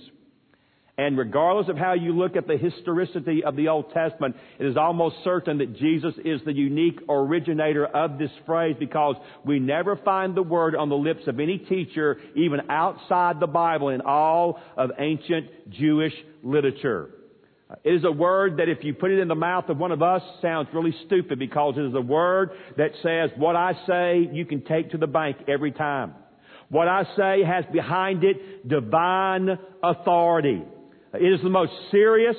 And 1.00 1.18
regardless 1.18 1.70
of 1.70 1.78
how 1.78 1.94
you 1.94 2.12
look 2.12 2.36
at 2.36 2.46
the 2.46 2.58
historicity 2.58 3.42
of 3.42 3.56
the 3.56 3.70
Old 3.70 3.94
Testament, 3.94 4.36
it 4.60 4.66
is 4.66 4.76
almost 4.76 5.16
certain 5.24 5.60
that 5.60 5.78
Jesus 5.78 6.14
is 6.26 6.42
the 6.44 6.52
unique 6.52 7.00
originator 7.08 7.86
of 7.86 8.20
this 8.20 8.32
phrase 8.46 8.76
because 8.78 9.16
we 9.46 9.60
never 9.60 9.96
find 9.96 10.36
the 10.36 10.44
word 10.44 10.76
on 10.76 10.90
the 10.90 10.98
lips 10.98 11.22
of 11.28 11.40
any 11.40 11.58
teacher, 11.58 12.18
even 12.36 12.70
outside 12.70 13.40
the 13.40 13.48
Bible, 13.48 13.88
in 13.88 14.02
all 14.02 14.60
of 14.76 14.92
ancient 15.00 15.70
Jewish 15.70 16.12
literature. 16.44 17.12
It 17.86 17.94
is 17.94 18.04
a 18.04 18.12
word 18.12 18.58
that 18.58 18.68
if 18.68 18.84
you 18.84 18.94
put 18.94 19.12
it 19.12 19.20
in 19.20 19.30
the 19.30 19.36
mouth 19.36 19.70
of 19.70 19.78
one 19.78 19.94
of 19.94 20.02
us 20.02 20.22
sounds 20.42 20.68
really 20.74 20.94
stupid 21.06 21.40
because 21.40 21.76
it 21.78 21.86
is 21.86 21.96
a 21.96 22.02
word 22.02 22.50
that 22.76 22.92
says 23.02 23.30
what 23.38 23.56
I 23.56 23.72
say 23.88 24.30
you 24.34 24.46
can 24.46 24.66
take 24.66 24.92
to 24.92 24.98
the 24.98 25.08
bank 25.08 25.38
every 25.48 25.72
time. 25.72 26.14
What 26.68 26.90
I 26.90 27.04
say 27.16 27.44
has 27.46 27.64
behind 27.72 28.26
it 28.26 28.68
divine 28.68 29.58
authority. 29.82 30.62
It 31.14 31.34
is 31.34 31.42
the 31.42 31.50
most 31.50 31.72
serious 31.92 32.36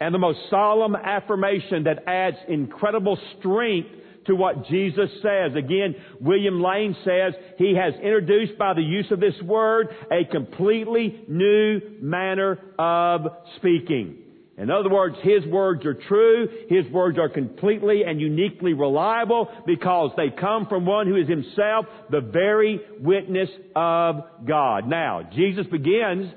and 0.00 0.14
the 0.14 0.18
most 0.18 0.38
solemn 0.50 0.96
affirmation 0.96 1.84
that 1.84 2.04
adds 2.06 2.36
incredible 2.48 3.18
strength 3.38 3.88
to 4.26 4.34
what 4.34 4.66
Jesus 4.66 5.10
says. 5.22 5.52
Again, 5.56 5.94
William 6.20 6.62
Lane 6.62 6.96
says 7.04 7.34
he 7.58 7.74
has 7.74 7.94
introduced 7.94 8.56
by 8.58 8.74
the 8.74 8.82
use 8.82 9.06
of 9.10 9.20
this 9.20 9.34
word 9.42 9.88
a 10.10 10.24
completely 10.30 11.24
new 11.28 11.80
manner 12.00 12.58
of 12.78 13.26
speaking. 13.56 14.18
In 14.58 14.70
other 14.70 14.90
words, 14.90 15.16
His 15.22 15.44
words 15.46 15.84
are 15.86 15.94
true. 15.94 16.46
His 16.68 16.86
words 16.92 17.18
are 17.18 17.28
completely 17.28 18.02
and 18.06 18.20
uniquely 18.20 18.74
reliable 18.74 19.48
because 19.66 20.10
they 20.16 20.28
come 20.28 20.66
from 20.66 20.84
one 20.84 21.06
who 21.06 21.16
is 21.16 21.28
Himself 21.28 21.86
the 22.10 22.20
very 22.20 22.80
witness 23.00 23.48
of 23.74 24.22
God. 24.46 24.86
Now, 24.86 25.28
Jesus 25.34 25.66
begins 25.66 26.30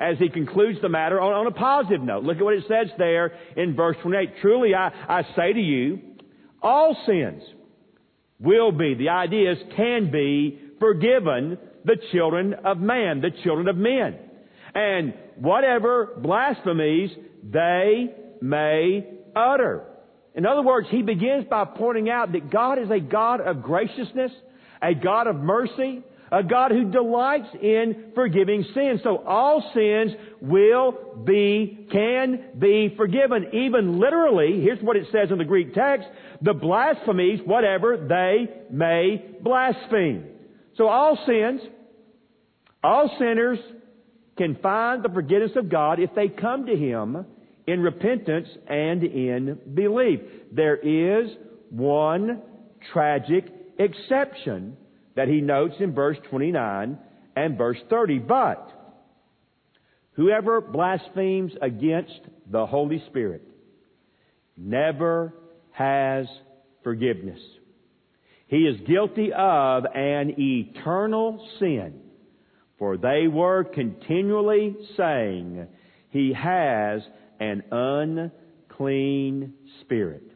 as 0.00 0.18
he 0.18 0.28
concludes 0.28 0.80
the 0.80 0.88
matter 0.88 1.20
on, 1.20 1.32
on, 1.32 1.46
a 1.46 1.50
positive 1.50 2.02
note. 2.02 2.24
Look 2.24 2.38
at 2.38 2.44
what 2.44 2.54
it 2.54 2.64
says 2.68 2.88
there 2.98 3.32
in 3.56 3.74
verse 3.74 3.96
28. 4.02 4.40
Truly 4.40 4.74
I, 4.74 4.88
I 5.08 5.22
say 5.34 5.52
to 5.52 5.60
you, 5.60 6.00
all 6.62 6.96
sins 7.06 7.42
will 8.38 8.72
be, 8.72 8.94
the 8.94 9.08
idea 9.08 9.52
is 9.52 9.58
can 9.76 10.10
be 10.10 10.60
forgiven 10.78 11.58
the 11.84 11.96
children 12.12 12.54
of 12.64 12.78
man, 12.78 13.20
the 13.20 13.30
children 13.42 13.68
of 13.68 13.76
men. 13.76 14.18
And 14.74 15.14
whatever 15.36 16.16
blasphemies 16.18 17.10
they 17.42 18.14
may 18.40 19.06
utter. 19.34 19.84
In 20.34 20.46
other 20.46 20.62
words, 20.62 20.86
he 20.90 21.02
begins 21.02 21.46
by 21.50 21.64
pointing 21.64 22.10
out 22.10 22.32
that 22.32 22.50
God 22.50 22.78
is 22.78 22.90
a 22.90 23.00
God 23.00 23.40
of 23.40 23.62
graciousness, 23.62 24.30
a 24.80 24.94
God 24.94 25.26
of 25.26 25.36
mercy, 25.36 26.02
a 26.30 26.42
God 26.42 26.70
who 26.70 26.90
delights 26.90 27.48
in 27.60 28.12
forgiving 28.14 28.64
sins. 28.74 29.00
So 29.02 29.18
all 29.18 29.70
sins 29.74 30.12
will 30.40 31.22
be, 31.24 31.86
can 31.90 32.50
be 32.58 32.94
forgiven. 32.96 33.46
Even 33.52 33.98
literally, 33.98 34.60
here's 34.60 34.82
what 34.82 34.96
it 34.96 35.06
says 35.12 35.30
in 35.30 35.38
the 35.38 35.44
Greek 35.44 35.74
text, 35.74 36.08
the 36.42 36.54
blasphemies, 36.54 37.40
whatever 37.44 37.96
they 37.96 38.48
may 38.70 39.24
blaspheme. 39.42 40.24
So 40.76 40.86
all 40.86 41.18
sins, 41.26 41.60
all 42.82 43.10
sinners 43.18 43.58
can 44.36 44.56
find 44.56 45.02
the 45.02 45.08
forgiveness 45.08 45.52
of 45.56 45.68
God 45.68 45.98
if 45.98 46.14
they 46.14 46.28
come 46.28 46.66
to 46.66 46.76
Him 46.76 47.26
in 47.66 47.80
repentance 47.80 48.48
and 48.68 49.02
in 49.02 49.58
belief. 49.74 50.20
There 50.52 50.76
is 50.76 51.30
one 51.70 52.40
tragic 52.92 53.44
exception 53.78 54.76
that 55.18 55.26
he 55.26 55.40
notes 55.40 55.74
in 55.80 55.92
verse 55.92 56.16
29 56.30 56.96
and 57.34 57.58
verse 57.58 57.78
30. 57.90 58.20
But 58.20 58.70
whoever 60.12 60.60
blasphemes 60.60 61.50
against 61.60 62.20
the 62.48 62.64
Holy 62.64 63.02
Spirit 63.08 63.42
never 64.56 65.34
has 65.72 66.28
forgiveness. 66.84 67.40
He 68.46 68.58
is 68.58 68.76
guilty 68.86 69.32
of 69.36 69.86
an 69.92 70.36
eternal 70.38 71.44
sin, 71.58 71.94
for 72.78 72.96
they 72.96 73.26
were 73.26 73.64
continually 73.64 74.76
saying, 74.96 75.66
He 76.10 76.32
has 76.32 77.02
an 77.40 77.64
unclean 77.72 79.52
spirit 79.80 80.27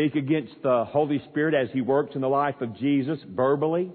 speak 0.00 0.14
against 0.14 0.54
the 0.62 0.84
Holy 0.88 1.20
Spirit 1.30 1.54
as 1.54 1.68
He 1.72 1.82
works 1.82 2.14
in 2.14 2.22
the 2.22 2.28
life 2.28 2.60
of 2.60 2.74
Jesus 2.78 3.18
verbally, 3.28 3.90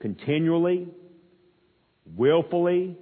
continually, 0.00 0.86
willfully, 2.16 2.96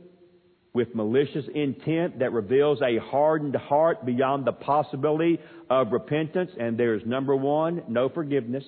with 0.73 0.95
malicious 0.95 1.45
intent 1.55 2.21
that 2.21 2.33
reveals 2.33 2.81
a 2.81 2.99
hardened 2.99 3.57
heart 3.57 4.07
beyond 4.07 4.47
the 4.47 4.53
possibility 4.53 5.39
of 5.69 5.93
repentance. 5.93 6.51
And 6.59 6.79
there's 6.79 7.03
number 7.05 7.37
one, 7.37 7.83
no 7.89 8.09
forgiveness. 8.09 8.65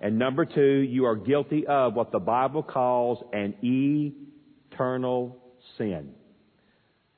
And 0.00 0.18
number 0.18 0.44
two, 0.44 0.80
you 0.80 1.06
are 1.06 1.16
guilty 1.16 1.66
of 1.66 1.94
what 1.94 2.12
the 2.12 2.18
Bible 2.18 2.62
calls 2.62 3.18
an 3.32 3.54
eternal 3.62 5.38
sin. 5.78 6.10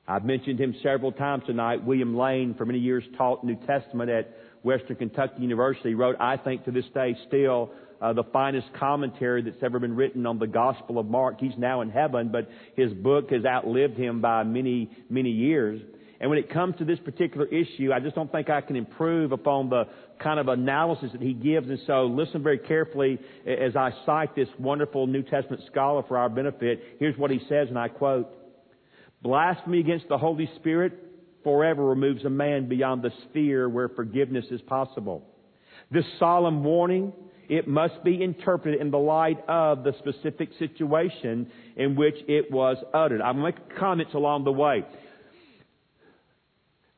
I've 0.07 0.23
mentioned 0.23 0.59
him 0.59 0.73
several 0.81 1.11
times 1.11 1.43
tonight. 1.45 1.83
William 1.83 2.15
Lane, 2.15 2.55
for 2.57 2.65
many 2.65 2.79
years, 2.79 3.03
taught 3.17 3.43
New 3.43 3.57
Testament 3.67 4.09
at 4.09 4.33
Western 4.63 4.95
Kentucky 4.95 5.41
University, 5.41 5.95
wrote, 5.95 6.15
I 6.19 6.37
think 6.37 6.63
to 6.65 6.71
this 6.71 6.85
day 6.93 7.15
still, 7.27 7.71
uh, 8.01 8.13
the 8.13 8.23
finest 8.31 8.67
commentary 8.79 9.41
that's 9.41 9.61
ever 9.61 9.79
been 9.79 9.95
written 9.95 10.25
on 10.25 10.39
the 10.39 10.47
Gospel 10.47 10.97
of 10.97 11.07
Mark. 11.07 11.41
He's 11.41 11.57
now 11.57 11.81
in 11.81 11.89
heaven, 11.89 12.29
but 12.31 12.49
his 12.75 12.93
book 12.93 13.31
has 13.31 13.43
outlived 13.43 13.97
him 13.97 14.21
by 14.21 14.43
many, 14.43 14.89
many 15.09 15.29
years. 15.29 15.81
And 16.21 16.29
when 16.29 16.39
it 16.39 16.51
comes 16.51 16.75
to 16.77 16.85
this 16.85 16.99
particular 16.99 17.45
issue, 17.45 17.91
I 17.93 17.99
just 17.99 18.15
don't 18.15 18.31
think 18.31 18.49
I 18.49 18.61
can 18.61 18.75
improve 18.75 19.33
upon 19.33 19.69
the 19.69 19.83
kind 20.19 20.39
of 20.39 20.47
analysis 20.47 21.11
that 21.11 21.21
he 21.21 21.33
gives. 21.33 21.69
And 21.69 21.79
so 21.85 22.05
listen 22.05 22.41
very 22.41 22.57
carefully 22.59 23.19
as 23.45 23.75
I 23.75 23.91
cite 24.05 24.35
this 24.35 24.47
wonderful 24.57 25.05
New 25.05 25.21
Testament 25.21 25.63
scholar 25.69 26.03
for 26.07 26.17
our 26.17 26.29
benefit. 26.29 26.81
Here's 26.97 27.17
what 27.17 27.29
he 27.29 27.39
says, 27.49 27.67
and 27.67 27.77
I 27.77 27.89
quote, 27.89 28.33
Blasphemy 29.27 29.81
against 29.81 30.07
the 30.07 30.17
Holy 30.17 30.49
Spirit 30.55 30.93
forever 31.43 31.83
removes 31.83 32.23
a 32.23 32.29
man 32.29 32.69
beyond 32.69 33.01
the 33.01 33.11
sphere 33.25 33.67
where 33.67 33.89
forgiveness 33.89 34.45
is 34.51 34.61
possible. 34.61 35.21
This 35.91 36.05
solemn 36.17 36.63
warning, 36.63 37.11
it 37.49 37.67
must 37.67 38.01
be 38.05 38.23
interpreted 38.23 38.79
in 38.79 38.89
the 38.89 38.97
light 38.97 39.37
of 39.49 39.83
the 39.83 39.91
specific 39.99 40.51
situation 40.57 41.51
in 41.75 41.97
which 41.97 42.15
it 42.29 42.49
was 42.49 42.77
uttered. 42.93 43.19
I'm 43.19 43.41
going 43.41 43.51
to 43.51 43.59
make 43.59 43.77
comments 43.77 44.13
along 44.13 44.45
the 44.45 44.53
way. 44.53 44.85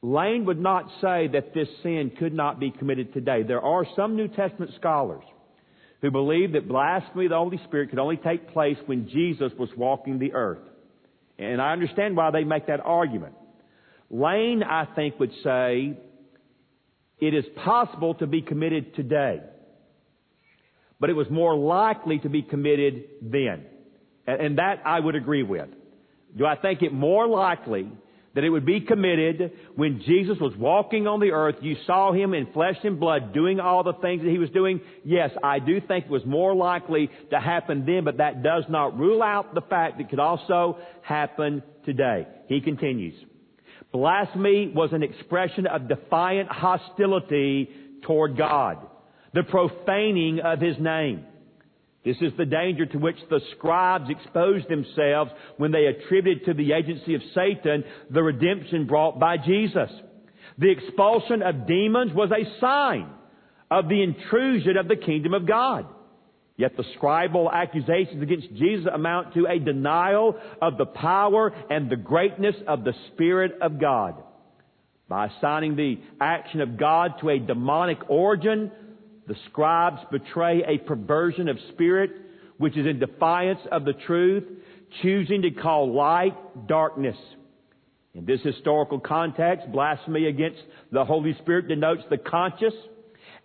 Lane 0.03 0.45
would 0.45 0.61
not 0.61 0.85
say 1.01 1.29
that 1.33 1.55
this 1.55 1.67
sin 1.81 2.11
could 2.19 2.35
not 2.35 2.59
be 2.59 2.69
committed 2.69 3.11
today. 3.11 3.41
There 3.41 3.61
are 3.61 3.87
some 3.95 4.15
New 4.15 4.27
Testament 4.27 4.73
scholars 4.75 5.23
who 6.03 6.11
believe 6.11 6.51
that 6.51 6.67
blasphemy 6.67 7.25
of 7.25 7.31
the 7.31 7.37
Holy 7.37 7.59
Spirit 7.63 7.89
could 7.89 7.97
only 7.97 8.17
take 8.17 8.53
place 8.53 8.77
when 8.85 9.09
Jesus 9.09 9.51
was 9.57 9.69
walking 9.75 10.19
the 10.19 10.33
earth. 10.33 10.59
And 11.39 11.61
I 11.61 11.71
understand 11.71 12.17
why 12.17 12.31
they 12.31 12.43
make 12.43 12.67
that 12.67 12.81
argument. 12.81 13.33
Lane, 14.11 14.61
I 14.61 14.85
think, 14.95 15.19
would 15.19 15.31
say 15.43 15.97
it 17.19 17.33
is 17.33 17.45
possible 17.63 18.15
to 18.15 18.27
be 18.27 18.41
committed 18.41 18.95
today, 18.95 19.41
but 20.99 21.09
it 21.09 21.13
was 21.13 21.29
more 21.29 21.55
likely 21.55 22.19
to 22.19 22.29
be 22.29 22.41
committed 22.41 23.05
then. 23.21 23.65
And 24.27 24.57
that 24.57 24.81
I 24.85 24.99
would 24.99 25.15
agree 25.15 25.43
with. 25.43 25.69
Do 26.37 26.45
I 26.45 26.55
think 26.55 26.81
it 26.81 26.93
more 26.93 27.27
likely 27.27 27.89
that 28.35 28.43
it 28.43 28.49
would 28.49 28.65
be 28.65 28.81
committed 28.81 29.51
when 29.75 30.01
Jesus 30.05 30.37
was 30.39 30.53
walking 30.57 31.07
on 31.07 31.19
the 31.19 31.31
earth? 31.31 31.55
You 31.61 31.75
saw 31.85 32.11
him 32.11 32.33
in 32.33 32.51
flesh 32.53 32.77
and 32.83 32.99
blood 32.99 33.33
doing 33.33 33.59
all 33.59 33.83
the 33.83 33.93
things 33.93 34.21
that 34.23 34.29
he 34.29 34.37
was 34.37 34.49
doing. 34.51 34.81
Yes, 35.03 35.31
I 35.43 35.59
do 35.59 35.81
think 35.81 36.05
it 36.05 36.11
was 36.11 36.25
more 36.25 36.55
likely 36.55 37.09
to 37.31 37.39
happen 37.39 37.85
then, 37.85 38.03
but 38.03 38.17
that 38.17 38.43
does 38.43 38.63
not 38.69 38.97
rule 38.97 39.23
out 39.23 39.53
the 39.53 39.61
fact 39.61 39.97
that 39.97 40.05
it 40.05 40.09
could 40.09 40.19
also 40.19 40.77
happen 41.01 41.63
today. 41.85 42.27
He 42.47 42.61
continues. 42.61 43.15
Blasphemy 43.91 44.71
was 44.75 44.91
an 44.93 45.01
expression 45.01 45.65
of 45.65 45.87
defiant 45.87 46.49
hostility 46.49 47.69
toward 48.03 48.37
God, 48.37 48.77
the 49.33 49.43
profaning 49.43 50.39
of 50.39 50.59
His 50.59 50.77
name. 50.79 51.25
This 52.05 52.17
is 52.21 52.31
the 52.37 52.45
danger 52.45 52.85
to 52.85 52.97
which 52.97 53.17
the 53.29 53.41
scribes 53.57 54.09
exposed 54.09 54.69
themselves 54.69 55.31
when 55.57 55.71
they 55.71 55.85
attributed 55.85 56.45
to 56.45 56.53
the 56.53 56.71
agency 56.71 57.15
of 57.15 57.21
Satan 57.35 57.83
the 58.09 58.23
redemption 58.23 58.87
brought 58.87 59.19
by 59.19 59.37
Jesus. 59.37 59.89
The 60.57 60.71
expulsion 60.71 61.41
of 61.41 61.67
demons 61.67 62.13
was 62.13 62.31
a 62.31 62.59
sign 62.59 63.09
of 63.69 63.89
the 63.89 64.01
intrusion 64.01 64.77
of 64.77 64.87
the 64.87 64.95
kingdom 64.95 65.33
of 65.33 65.45
God. 65.45 65.85
Yet 66.57 66.75
the 66.75 66.83
scribal 66.97 67.51
accusations 67.51 68.21
against 68.21 68.53
Jesus 68.55 68.85
amount 68.93 69.33
to 69.33 69.45
a 69.45 69.59
denial 69.59 70.37
of 70.61 70.77
the 70.77 70.85
power 70.85 71.53
and 71.69 71.89
the 71.89 71.95
greatness 71.95 72.55
of 72.67 72.83
the 72.83 72.93
Spirit 73.13 73.53
of 73.61 73.79
God. 73.79 74.21
By 75.07 75.27
assigning 75.27 75.75
the 75.75 75.99
action 76.19 76.59
of 76.59 76.77
God 76.77 77.13
to 77.21 77.29
a 77.29 77.39
demonic 77.39 78.09
origin, 78.09 78.71
The 79.29 79.35
scribes 79.51 79.99
betray 80.09 80.63
a 80.63 80.79
perversion 80.79 81.49
of 81.49 81.57
spirit 81.71 82.09
which 82.57 82.75
is 82.75 82.87
in 82.87 82.97
defiance 82.97 83.59
of 83.71 83.85
the 83.85 83.93
truth, 83.93 84.43
choosing 85.03 85.43
to 85.43 85.51
call 85.51 85.93
light 85.93 86.67
darkness. 86.67 87.15
In 88.15 88.25
this 88.25 88.41
historical 88.41 88.99
context, 88.99 89.71
blasphemy 89.71 90.25
against 90.25 90.57
the 90.91 91.05
Holy 91.05 91.35
Spirit 91.43 91.67
denotes 91.67 92.01
the 92.09 92.17
conscious 92.17 92.73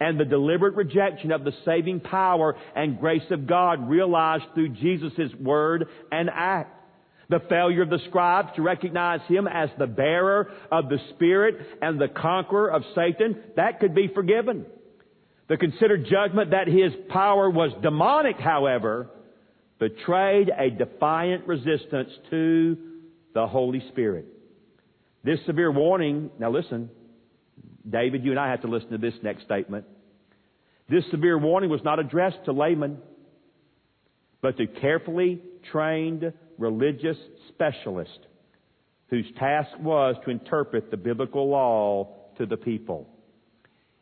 and 0.01 0.18
the 0.18 0.25
deliberate 0.25 0.75
rejection 0.75 1.31
of 1.31 1.44
the 1.44 1.53
saving 1.66 2.01
power 2.01 2.57
and 2.75 2.99
grace 2.99 3.31
of 3.31 3.47
God 3.47 3.87
realized 3.87 4.44
through 4.55 4.70
Jesus' 4.70 5.35
word 5.38 5.87
and 6.11 6.31
act. 6.33 6.81
The 7.29 7.42
failure 7.51 7.83
of 7.83 7.90
the 7.90 8.01
scribes 8.09 8.49
to 8.57 8.62
recognize 8.62 9.20
him 9.29 9.47
as 9.47 9.68
the 9.79 9.87
bearer 9.87 10.51
of 10.73 10.88
the 10.88 10.99
Spirit 11.11 11.57
and 11.83 12.01
the 12.01 12.09
conqueror 12.09 12.70
of 12.70 12.83
Satan, 12.94 13.37
that 13.57 13.81
could 13.81 13.94
be 13.94 14.09
forgiven. 14.09 14.64
The 15.49 15.57
considered 15.57 16.07
judgment 16.11 16.53
that 16.53 16.69
his 16.69 16.93
power 17.11 17.51
was 17.51 17.71
demonic, 17.83 18.39
however, 18.39 19.11
betrayed 19.79 20.51
a 20.57 20.71
defiant 20.71 21.47
resistance 21.47 22.11
to 22.31 22.77
the 23.35 23.47
Holy 23.47 23.83
Spirit. 23.91 24.27
This 25.23 25.39
severe 25.47 25.71
warning, 25.71 26.31
now 26.39 26.51
listen, 26.51 26.91
David, 27.89 28.25
you 28.25 28.31
and 28.31 28.41
I 28.41 28.51
have 28.51 28.63
to 28.63 28.69
listen 28.69 28.91
to 28.91 28.99
this 28.99 29.15
next 29.23 29.45
statement. 29.45 29.85
This 30.89 31.05
severe 31.11 31.39
warning 31.39 31.71
was 31.71 31.81
not 31.85 31.99
addressed 31.99 32.45
to 32.47 32.53
laymen, 32.53 32.99
but 34.41 34.57
to 34.59 34.67
carefully 34.67 35.41
trained 35.73 36.33
religious 36.59 37.17
specialists 37.49 38.19
whose 39.09 39.27
task 39.39 39.71
was 39.81 40.17
to 40.25 40.31
interpret 40.31 40.91
the 40.91 40.97
biblical 40.97 41.49
law 41.49 42.09
to 42.39 42.47
the 42.47 42.57
people. 42.57 43.09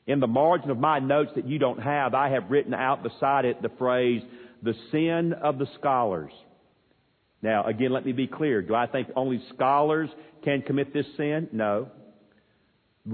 In 0.07 0.21
the 0.21 0.27
margin 0.27 0.71
of 0.71 0.79
my 0.79 0.99
notes 0.99 1.31
that 1.37 1.47
you 1.47 1.59
don't 1.59 1.81
have, 1.81 2.15
I 2.15 2.31
have 2.31 2.51
written 2.51 2.75
out 2.75 3.03
beside 3.03 3.45
it 3.45 3.63
the 3.63 3.71
phrase, 3.79 4.23
the 4.63 4.75
sin 4.91 5.33
of 5.33 5.59
the 5.59 5.67
scholars. 5.79 6.33
Now, 7.41 7.65
again, 7.65 7.93
let 7.93 8.05
me 8.05 8.13
be 8.13 8.27
clear. 8.27 8.63
Do 8.63 8.75
I 8.75 8.87
think 8.87 9.09
only 9.17 9.43
scholars 9.55 10.09
can 10.45 10.63
commit 10.63 10.93
this 10.93 11.07
sin? 11.17 11.49
No. 11.53 11.89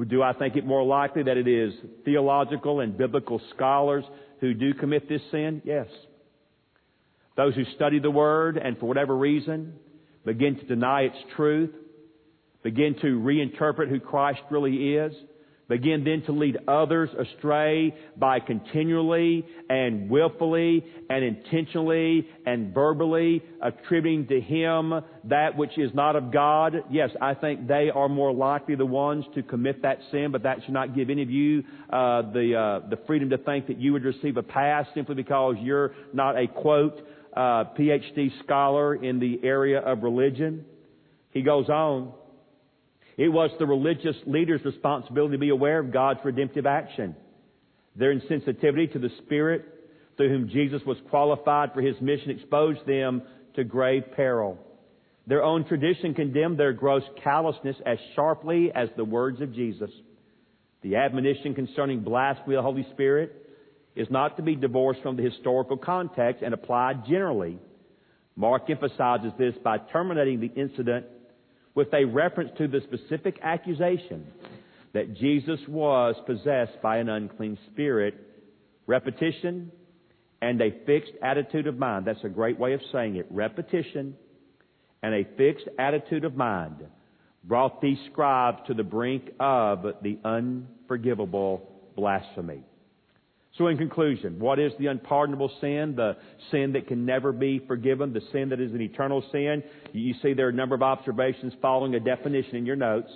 Do 0.07 0.23
I 0.23 0.35
think 0.35 0.57
it 0.57 0.67
more 0.67 0.85
likely 0.85 1.23
that 1.23 1.37
it 1.39 1.49
is 1.49 1.73
theological 2.05 2.81
and 2.81 2.97
biblical 2.97 3.41
scholars 3.55 4.05
who 4.41 4.53
do 4.53 4.75
commit 4.75 5.09
this 5.09 5.23
sin? 5.31 5.63
Yes. 5.65 5.87
Those 7.37 7.55
who 7.55 7.65
study 7.77 7.99
the 7.99 8.11
Word 8.11 8.59
and 8.59 8.77
for 8.79 8.87
whatever 8.87 9.17
reason 9.17 9.75
begin 10.25 10.57
to 10.57 10.67
deny 10.67 11.03
its 11.03 11.17
truth, 11.37 11.71
begin 12.63 12.97
to 13.01 13.19
reinterpret 13.21 13.89
who 13.89 14.01
Christ 14.01 14.41
really 14.51 14.95
is, 14.95 15.13
begin 15.69 16.03
then 16.03 16.23
to 16.23 16.33
lead 16.33 16.57
others 16.67 17.11
astray 17.19 17.95
by 18.17 18.41
continually 18.41 19.45
and 19.69 20.09
willfully 20.09 20.85
and 21.11 21.23
intentionally 21.23 22.27
and 22.47 22.73
verbally 22.73 23.43
attributing 23.63 24.27
to 24.27 24.41
Him 24.41 24.95
that 25.25 25.57
which 25.57 25.77
is 25.77 25.93
not 25.95 26.17
of 26.17 26.33
God, 26.33 26.75
yes, 26.91 27.11
I 27.21 27.35
think 27.35 27.69
they 27.69 27.91
are 27.95 28.09
more 28.09 28.33
likely 28.33 28.77
the 28.77 28.87
ones 28.87 29.25
to 29.35 29.43
commit 29.43 29.83
that 29.83 29.99
sin, 30.11 30.29
but 30.33 30.43
that 30.45 30.59
should 30.65 30.75
not 30.75 30.95
give 30.95 31.11
any 31.11 31.23
of 31.23 31.31
you 31.31 31.63
uh, 31.91 32.23
the, 32.33 32.81
uh, 32.85 32.89
the 32.89 32.99
freedom 33.07 33.29
to 33.31 33.39
think 33.39 33.67
that 33.67 33.79
you 33.79 33.93
would 33.93 34.05
receive 34.05 34.37
a 34.39 34.43
pass 34.43 34.87
simply 34.95 35.15
because 35.15 35.57
you're 35.61 35.93
not 36.15 36.39
a 36.39 36.47
quote, 36.47 36.99
uh, 37.37 37.65
PhD 37.79 38.31
scholar 38.43 38.95
in 38.95 39.21
the 39.21 39.39
area 39.45 39.81
of 39.81 40.03
religion. 40.03 40.65
He 41.31 41.43
goes 41.43 41.69
on, 41.69 42.13
it 43.19 43.29
was 43.29 43.51
the 43.59 43.67
religious 43.67 44.15
leader's 44.27 44.65
responsibility 44.65 45.35
to 45.35 45.41
be 45.41 45.49
aware 45.49 45.81
of 45.81 45.93
God's 45.93 46.21
redemptive 46.25 46.67
action. 46.67 47.17
Their 47.97 48.15
insensitivity 48.15 48.93
to 48.93 49.01
the 49.01 49.11
Spirit 49.25 49.65
through 50.17 50.29
whom 50.29 50.49
Jesus 50.49 50.81
was 50.87 50.97
qualified 51.11 51.75
for 51.75 51.83
his 51.83 52.01
mission 52.01 52.31
exposed 52.31 52.87
them 52.87 53.23
to 53.57 53.65
grave 53.65 54.05
peril. 54.15 54.57
Their 55.27 55.43
own 55.43 55.67
tradition 55.67 56.15
condemned 56.15 56.59
their 56.59 56.73
gross 56.73 57.03
callousness 57.25 57.77
as 57.85 57.99
sharply 58.15 58.71
as 58.73 58.89
the 58.97 59.05
words 59.05 59.41
of 59.41 59.53
Jesus. 59.53 59.91
The 60.83 60.95
admonition 60.95 61.57
concerning 61.57 62.01
blasphemy 62.01 62.55
of 62.55 62.61
the 62.61 62.71
Holy 62.71 62.87
Spirit 62.93 63.35
is 63.97 64.07
not 64.11 64.37
to 64.37 64.45
be 64.45 64.55
divorced 64.55 65.03
from 65.03 65.17
the 65.17 65.25
historical 65.25 65.77
context 65.77 66.45
and 66.45 66.55
applied 66.55 67.05
generally. 67.09 67.59
Mark 68.37 68.71
emphasizes 68.71 69.33
this 69.37 69.55
by 69.65 69.79
terminating 69.79 70.39
the 70.39 70.53
incident 70.55 71.07
with 71.75 71.93
a 71.95 72.05
reference 72.05 72.51
to 72.59 72.69
the 72.69 72.81
specific 72.81 73.39
accusation 73.43 74.27
that 74.95 75.15
Jesus 75.15 75.61
was 75.69 76.15
possessed 76.27 76.81
by 76.83 76.99
an 76.99 77.09
unclean 77.09 77.59
spirit. 77.73 78.15
Repetition 78.87 79.71
and 80.41 80.61
a 80.61 80.71
fixed 80.87 81.13
attitude 81.23 81.67
of 81.67 81.79
mind. 81.79 82.07
That's 82.07 82.25
a 82.25 82.29
great 82.29 82.59
way 82.59 82.73
of 82.73 82.81
saying 82.93 83.17
it. 83.17 83.27
Repetition 83.31 84.15
and 85.03 85.15
a 85.15 85.25
fixed 85.37 85.69
attitude 85.79 86.25
of 86.25 86.35
mind 86.35 86.77
brought 87.45 87.81
these 87.81 87.99
scribes 88.11 88.59
to 88.67 88.75
the 88.75 88.83
brink 88.83 89.31
of 89.41 89.85
the 90.03 90.19
unforgivable 90.25 91.71
blasphemy. 91.97 92.63
So 93.57 93.67
in 93.67 93.79
conclusion, 93.79 94.39
what 94.39 94.59
is 94.59 94.73
the 94.79 94.87
unpardonable 94.87 95.51
sin? 95.61 95.95
The 95.97 96.17
sin 96.51 96.73
that 96.75 96.87
can 96.87 97.05
never 97.05 97.33
be 97.33 97.61
forgiven, 97.67 98.13
the 98.13 98.23
sin 98.33 98.51
that 98.51 98.61
is 98.61 98.73
an 98.73 98.81
eternal 98.81 99.25
sin. 99.33 99.65
You 99.93 100.15
see 100.23 100.35
there 100.35 100.47
are 100.47 100.51
a 100.51 100.55
number 100.55 100.75
of 100.75 100.83
observations 100.83 101.53
following 101.61 101.95
a 101.95 102.01
definition 102.01 102.57
in 102.57 102.67
your 102.67 102.77
notes. 102.77 103.11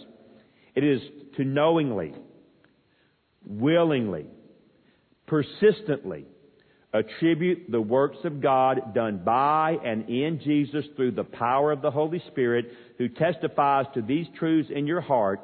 It 0.75 0.85
is 0.85 1.01
to 1.37 1.45
knowingly, 1.45 2.15
willingly, 3.47 4.27
persistently 5.27 6.27
attribute 6.95 7.71
the 7.71 7.81
works 7.81 8.19
of 8.25 8.41
God 8.41 8.95
done 8.95 9.23
by 9.25 9.77
and 9.85 10.09
in 10.09 10.41
Jesus 10.43 10.85
through 10.97 11.13
the 11.13 11.25
power 11.25 11.73
of 11.73 11.83
the 11.83 11.91
Holy 11.91 12.23
Spirit 12.29 12.67
who 12.99 13.09
testifies 13.09 13.87
to 13.95 14.03
these 14.03 14.27
truths 14.39 14.71
in 14.75 14.87
your 14.87 15.01
heart. 15.01 15.41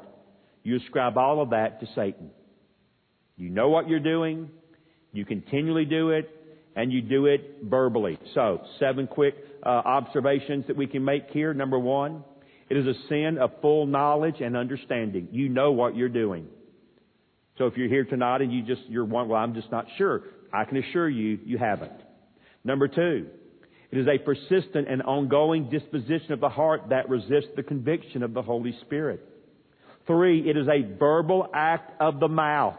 You 0.63 0.77
ascribe 0.77 1.17
all 1.17 1.41
of 1.41 1.51
that 1.51 1.79
to 1.79 1.87
Satan. 1.95 2.29
You 3.37 3.49
know 3.49 3.69
what 3.69 3.87
you're 3.87 3.99
doing. 3.99 4.49
You 5.11 5.25
continually 5.25 5.85
do 5.85 6.11
it, 6.11 6.29
and 6.75 6.91
you 6.91 7.01
do 7.01 7.25
it 7.25 7.57
verbally. 7.63 8.17
So, 8.35 8.61
seven 8.79 9.07
quick 9.07 9.35
uh, 9.65 9.69
observations 9.69 10.65
that 10.67 10.77
we 10.77 10.87
can 10.87 11.03
make 11.03 11.29
here. 11.31 11.53
Number 11.53 11.79
one, 11.79 12.23
it 12.69 12.77
is 12.77 12.85
a 12.85 12.93
sin 13.09 13.37
of 13.39 13.51
full 13.61 13.87
knowledge 13.87 14.41
and 14.41 14.55
understanding. 14.55 15.27
You 15.31 15.49
know 15.49 15.71
what 15.71 15.95
you're 15.95 16.09
doing. 16.09 16.47
So 17.57 17.65
if 17.65 17.75
you're 17.75 17.89
here 17.89 18.05
tonight 18.05 18.41
and 18.41 18.53
you 18.53 18.61
just, 18.63 18.81
you're 18.87 19.05
one, 19.05 19.27
well, 19.27 19.41
I'm 19.41 19.53
just 19.53 19.71
not 19.71 19.85
sure. 19.97 20.21
I 20.53 20.63
can 20.63 20.77
assure 20.77 21.09
you, 21.09 21.39
you 21.43 21.57
haven't. 21.57 21.91
Number 22.63 22.87
two, 22.87 23.27
it 23.91 23.97
is 23.97 24.07
a 24.07 24.17
persistent 24.17 24.87
and 24.87 25.01
ongoing 25.01 25.69
disposition 25.69 26.31
of 26.31 26.39
the 26.39 26.49
heart 26.49 26.83
that 26.89 27.09
resists 27.09 27.49
the 27.55 27.63
conviction 27.63 28.23
of 28.23 28.33
the 28.33 28.41
Holy 28.41 28.77
Spirit. 28.81 29.27
Three, 30.07 30.49
it 30.49 30.55
is 30.55 30.67
a 30.67 30.97
verbal 30.97 31.47
act 31.53 31.99
of 31.99 32.19
the 32.19 32.27
mouth 32.27 32.75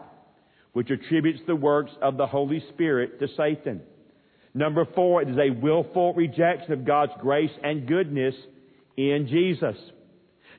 which 0.72 0.90
attributes 0.90 1.40
the 1.46 1.56
works 1.56 1.92
of 2.00 2.16
the 2.16 2.26
Holy 2.26 2.62
Spirit 2.72 3.18
to 3.20 3.28
Satan. 3.36 3.82
Number 4.54 4.86
four, 4.94 5.22
it 5.22 5.28
is 5.28 5.36
a 5.36 5.50
willful 5.50 6.14
rejection 6.14 6.72
of 6.72 6.84
God's 6.84 7.12
grace 7.20 7.50
and 7.62 7.86
goodness 7.86 8.34
in 8.96 9.26
Jesus. 9.28 9.76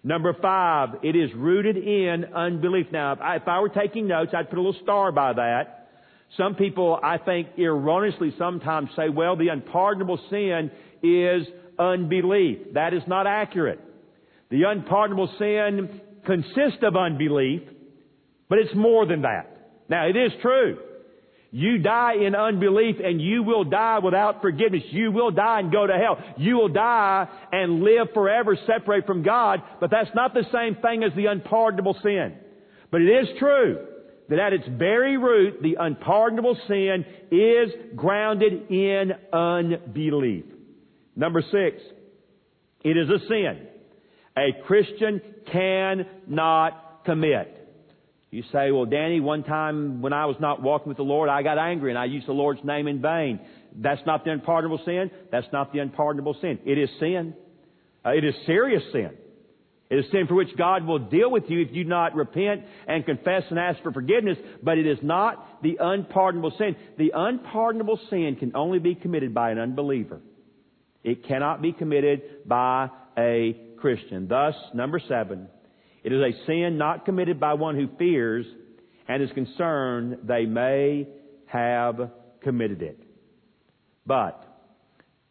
Number 0.04 0.36
five, 0.42 0.90
it 1.04 1.16
is 1.16 1.30
rooted 1.36 1.78
in 1.78 2.26
unbelief. 2.34 2.88
Now, 2.92 3.14
if 3.14 3.48
I, 3.48 3.60
were 3.60 3.70
taking 3.70 4.08
notes, 4.08 4.32
I'd 4.36 4.50
put 4.50 4.58
a 4.58 4.62
little 4.62 4.82
star 4.82 5.12
by 5.12 5.34
that. 5.34 5.90
Some 6.38 6.56
people, 6.56 7.00
I 7.04 7.18
think, 7.18 7.50
erroneously 7.58 8.34
sometimes 8.38 8.90
say, 8.96 9.10
well, 9.10 9.36
the 9.36 9.50
unpardonable 9.50 10.20
sin 10.30 10.72
is 11.04 11.46
unbelief. 11.78 12.74
That 12.74 12.94
is 12.94 13.04
not 13.08 13.28
accurate. 13.28 13.80
The 14.50 14.64
unpardonable 14.64 15.30
sin 15.38 16.02
consists 16.26 16.84
of 16.84 16.96
unbelief, 16.96 17.62
but 18.50 18.58
it's 18.60 18.74
more 18.74 19.06
than 19.06 19.22
that. 19.24 19.51
Now, 19.92 20.08
it 20.08 20.16
is 20.16 20.32
true. 20.42 20.80
You 21.52 21.80
die 21.80 22.14
in 22.26 22.34
unbelief 22.34 22.96
and 23.04 23.22
you 23.22 23.44
will 23.44 23.66
die 23.66 24.00
without 24.00 24.42
forgiveness. 24.42 24.84
You 24.92 25.12
will 25.12 25.32
die 25.32 25.60
and 25.60 25.70
go 25.70 25.86
to 25.86 25.94
hell. 25.94 26.18
You 26.38 26.56
will 26.56 26.70
die 26.70 27.28
and 27.52 27.84
live 27.84 28.08
forever 28.14 28.58
separate 28.66 29.06
from 29.06 29.22
God, 29.22 29.62
but 29.82 29.92
that's 29.92 30.10
not 30.16 30.34
the 30.34 30.46
same 30.54 30.82
thing 30.82 31.04
as 31.04 31.12
the 31.18 31.26
unpardonable 31.26 31.98
sin. 32.02 32.38
But 32.90 33.02
it 33.02 33.10
is 33.10 33.28
true 33.38 33.86
that 34.30 34.40
at 34.40 34.54
its 34.54 34.64
very 34.80 35.18
root, 35.18 35.62
the 35.62 35.76
unpardonable 35.78 36.58
sin 36.70 37.06
is 37.30 37.70
grounded 37.94 38.72
in 38.72 39.12
unbelief. 39.34 40.46
Number 41.18 41.42
six, 41.42 41.82
it 42.86 42.96
is 42.96 43.10
a 43.10 43.20
sin 43.28 43.68
a 44.38 44.64
Christian 44.66 45.22
cannot 45.52 47.04
commit. 47.06 47.61
You 48.32 48.44
say, 48.54 48.72
well, 48.72 48.86
Danny, 48.86 49.20
one 49.20 49.44
time 49.44 50.02
when 50.02 50.14
I 50.14 50.26
was 50.26 50.38
not 50.40 50.62
walking 50.62 50.88
with 50.88 50.98
the 50.98 51.04
Lord, 51.04 51.30
I 51.30 51.44
got 51.44 51.58
angry 51.58 51.92
and 51.92 52.00
I 52.00 52.06
used 52.06 52.28
the 52.28 52.34
Lord's 52.34 52.64
name 52.64 52.88
in 52.88 53.02
vain. 53.02 53.42
That's 53.76 54.02
not 54.06 54.24
the 54.24 54.32
unpardonable 54.32 54.80
sin. 54.86 55.12
That's 55.32 55.48
not 55.52 55.74
the 55.74 55.80
unpardonable 55.80 56.38
sin. 56.42 56.60
It 56.66 56.78
is 56.78 56.90
sin. 57.00 57.34
Uh, 58.06 58.12
it 58.12 58.24
is 58.24 58.34
serious 58.46 58.84
sin. 58.94 59.12
It 59.90 60.00
is 60.00 60.06
sin 60.14 60.28
for 60.28 60.36
which 60.36 60.56
God 60.58 60.86
will 60.86 61.00
deal 61.00 61.30
with 61.30 61.44
you 61.50 61.60
if 61.60 61.74
you 61.74 61.84
do 61.84 61.90
not 61.90 62.16
repent 62.16 62.62
and 62.88 63.06
confess 63.06 63.44
and 63.50 63.60
ask 63.60 63.84
for 63.84 63.92
forgiveness, 63.92 64.38
but 64.64 64.78
it 64.78 64.88
is 64.88 65.00
not 65.02 65.62
the 65.62 65.78
unpardonable 65.82 66.54
sin. 66.58 66.78
The 66.98 67.12
unpardonable 67.14 68.00
sin 68.10 68.38
can 68.40 68.56
only 68.56 68.80
be 68.80 68.96
committed 68.96 69.34
by 69.34 69.52
an 69.52 69.60
unbeliever. 69.60 70.22
It 71.04 71.28
cannot 71.28 71.62
be 71.62 71.74
committed 71.74 72.48
by 72.48 72.90
a 73.18 73.60
Christian. 73.78 74.30
Thus, 74.30 74.56
number 74.74 75.02
seven, 75.06 75.50
it 76.04 76.12
is 76.12 76.22
a 76.22 76.46
sin 76.46 76.78
not 76.78 77.06
committed 77.06 77.40
by 77.40 77.54
one 77.54 77.76
who 77.76 77.88
fears 77.98 78.46
and 79.08 79.22
is 79.22 79.30
concerned 79.34 80.18
they 80.24 80.46
may 80.46 81.08
have 81.46 82.12
committed 82.42 82.82
it. 82.82 83.00
But, 84.06 84.44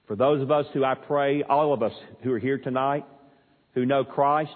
for 0.07 0.17
those 0.17 0.43
of 0.43 0.51
us 0.51 0.67
who 0.73 0.85
I 0.85 0.95
pray, 0.95 1.43
all 1.43 1.73
of 1.73 1.83
us 1.83 1.93
who 2.23 2.33
are 2.33 2.39
here 2.39 2.59
tonight, 2.59 3.05
who 3.75 3.87
know 3.87 4.05
Christ, 4.05 4.51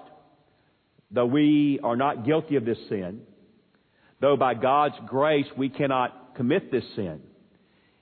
though 1.10 1.26
we 1.26 1.80
are 1.82 1.96
not 1.96 2.24
guilty 2.24 2.56
of 2.56 2.64
this 2.64 2.78
sin, 2.88 3.22
though 4.20 4.36
by 4.36 4.54
God's 4.54 4.96
grace 5.06 5.46
we 5.56 5.68
cannot 5.68 6.36
commit 6.36 6.70
this 6.70 6.84
sin, 6.96 7.20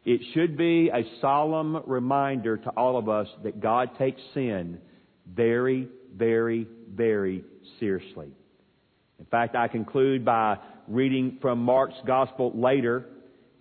it 0.05 0.21
should 0.35 0.57
be 0.57 0.91
a 0.93 1.03
solemn 1.21 1.83
reminder 1.87 2.57
to 2.57 2.71
all 2.71 2.99
of 2.99 3.09
us 3.09 3.29
that 3.45 3.61
God 3.61 3.91
takes 3.99 4.21
sin 4.35 4.79
very, 5.27 5.89
very, 6.17 6.67
very 6.91 7.45
seriously. 7.81 8.29
In 9.19 9.27
fact, 9.27 9.55
I 9.55 9.69
conclude 9.69 10.25
by 10.25 10.59
reading 10.89 11.39
from 11.41 11.61
Mark's 11.61 11.95
Gospel 12.07 12.53
later, 12.55 13.07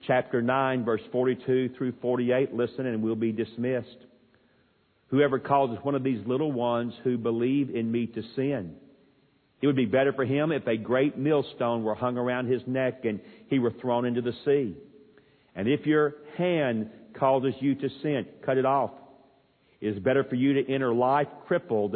chapter 0.08 0.42
9, 0.42 0.84
verse 0.84 1.02
42 1.12 1.70
through 1.78 1.94
48. 2.02 2.54
Listen, 2.54 2.88
and 2.88 3.04
we'll 3.04 3.16
be 3.16 3.32
dismissed. 3.32 3.88
Whoever 5.08 5.40
causes 5.40 5.78
one 5.84 5.94
of 5.96 6.04
these 6.04 6.26
little 6.26 6.52
ones 6.52 6.94
who 7.04 7.18
believe 7.18 7.70
in 7.70 7.92
me 7.92 8.08
to 8.08 8.24
sin, 8.36 8.76
it 9.62 9.68
would 9.68 9.76
be 9.76 9.86
better 9.86 10.14
for 10.14 10.26
him 10.26 10.52
if 10.52 10.66
a 10.66 10.78
great 10.78 11.18
millstone 11.18 11.84
were 11.84 11.94
hung 11.94 12.18
around 12.18 12.48
his 12.48 12.62
neck 12.66 13.06
and 13.06 13.20
he 13.48 13.60
were 13.60 13.74
thrown 13.82 14.06
into 14.06 14.22
the 14.22 14.34
sea. 14.46 14.76
And 15.56 15.68
if 15.68 15.86
your 15.86 16.16
hand 16.38 16.90
causes 17.14 17.54
you 17.60 17.76
to 17.76 17.90
sin, 18.02 18.26
cut 18.44 18.58
it 18.58 18.66
off. 18.66 18.92
It 19.80 19.90
is 19.90 20.00
better 20.00 20.24
for 20.24 20.36
you 20.36 20.54
to 20.54 20.74
enter 20.74 20.94
life 20.94 21.28
crippled 21.48 21.96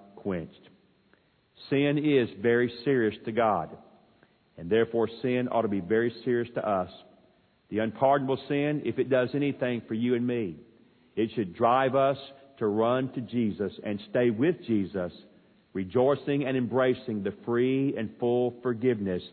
quenched. 0.23 0.69
Sin 1.69 1.97
is 1.97 2.29
very 2.41 2.71
serious 2.83 3.15
to 3.25 3.31
God, 3.31 3.69
and 4.57 4.69
therefore 4.69 5.07
sin 5.21 5.47
ought 5.51 5.61
to 5.61 5.67
be 5.67 5.79
very 5.79 6.13
serious 6.23 6.49
to 6.55 6.67
us. 6.67 6.89
The 7.69 7.79
unpardonable 7.79 8.39
sin, 8.47 8.81
if 8.83 8.99
it 8.99 9.09
does 9.09 9.29
anything 9.33 9.81
for 9.87 9.93
you 9.93 10.15
and 10.15 10.25
me, 10.25 10.57
it 11.15 11.31
should 11.35 11.55
drive 11.55 11.95
us 11.95 12.17
to 12.59 12.67
run 12.67 13.11
to 13.13 13.21
Jesus 13.21 13.71
and 13.83 13.99
stay 14.09 14.29
with 14.29 14.55
Jesus, 14.65 15.11
rejoicing 15.73 16.45
and 16.45 16.57
embracing 16.57 17.23
the 17.23 17.33
free 17.45 17.95
and 17.97 18.09
full 18.19 18.53
forgiveness 18.61 19.23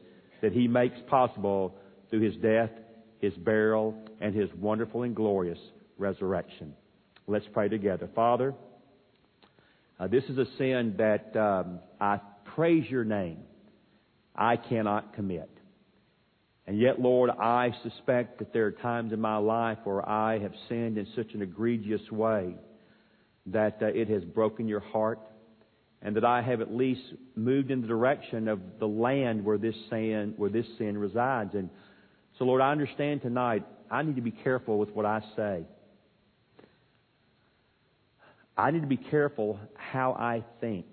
that 0.40 0.52
He 0.52 0.68
makes 0.68 0.96
possible 1.08 1.74
through 2.10 2.20
His 2.20 2.36
death, 2.36 2.70
His 3.20 3.34
burial, 3.34 3.94
and 4.20 4.34
His 4.34 4.48
wonderful 4.58 5.02
and 5.02 5.14
glorious 5.14 5.58
resurrection. 5.98 6.74
Let's 7.26 7.46
pray 7.52 7.68
together. 7.68 8.08
Father, 8.14 8.54
uh, 9.98 10.06
this 10.06 10.24
is 10.24 10.38
a 10.38 10.46
sin 10.56 10.94
that 10.98 11.36
um, 11.36 11.80
I 12.00 12.20
praise 12.54 12.88
your 12.90 13.04
name. 13.04 13.38
I 14.34 14.56
cannot 14.56 15.14
commit. 15.14 15.50
And 16.66 16.78
yet, 16.78 17.00
Lord, 17.00 17.30
I 17.30 17.70
suspect 17.82 18.38
that 18.38 18.52
there 18.52 18.66
are 18.66 18.72
times 18.72 19.12
in 19.12 19.20
my 19.20 19.38
life 19.38 19.78
where 19.84 20.06
I 20.06 20.38
have 20.38 20.52
sinned 20.68 20.98
in 20.98 21.06
such 21.16 21.32
an 21.34 21.42
egregious 21.42 22.02
way 22.12 22.54
that 23.46 23.78
uh, 23.80 23.86
it 23.86 24.08
has 24.08 24.22
broken 24.22 24.68
your 24.68 24.80
heart, 24.80 25.18
and 26.02 26.14
that 26.14 26.24
I 26.24 26.42
have 26.42 26.60
at 26.60 26.72
least 26.72 27.00
moved 27.34 27.70
in 27.70 27.80
the 27.80 27.88
direction 27.88 28.46
of 28.46 28.60
the 28.78 28.86
land 28.86 29.44
where 29.44 29.58
this 29.58 29.74
sin 29.90 30.34
where 30.36 30.50
this 30.50 30.66
sin 30.76 30.96
resides. 30.96 31.54
And 31.54 31.70
so, 32.38 32.44
Lord, 32.44 32.60
I 32.60 32.70
understand 32.70 33.22
tonight 33.22 33.64
I 33.90 34.02
need 34.02 34.16
to 34.16 34.22
be 34.22 34.30
careful 34.30 34.78
with 34.78 34.90
what 34.90 35.06
I 35.06 35.22
say. 35.34 35.64
I 38.58 38.72
need 38.72 38.80
to 38.80 38.88
be 38.88 38.96
careful 38.96 39.60
how 39.76 40.14
I 40.14 40.42
think. 40.60 40.86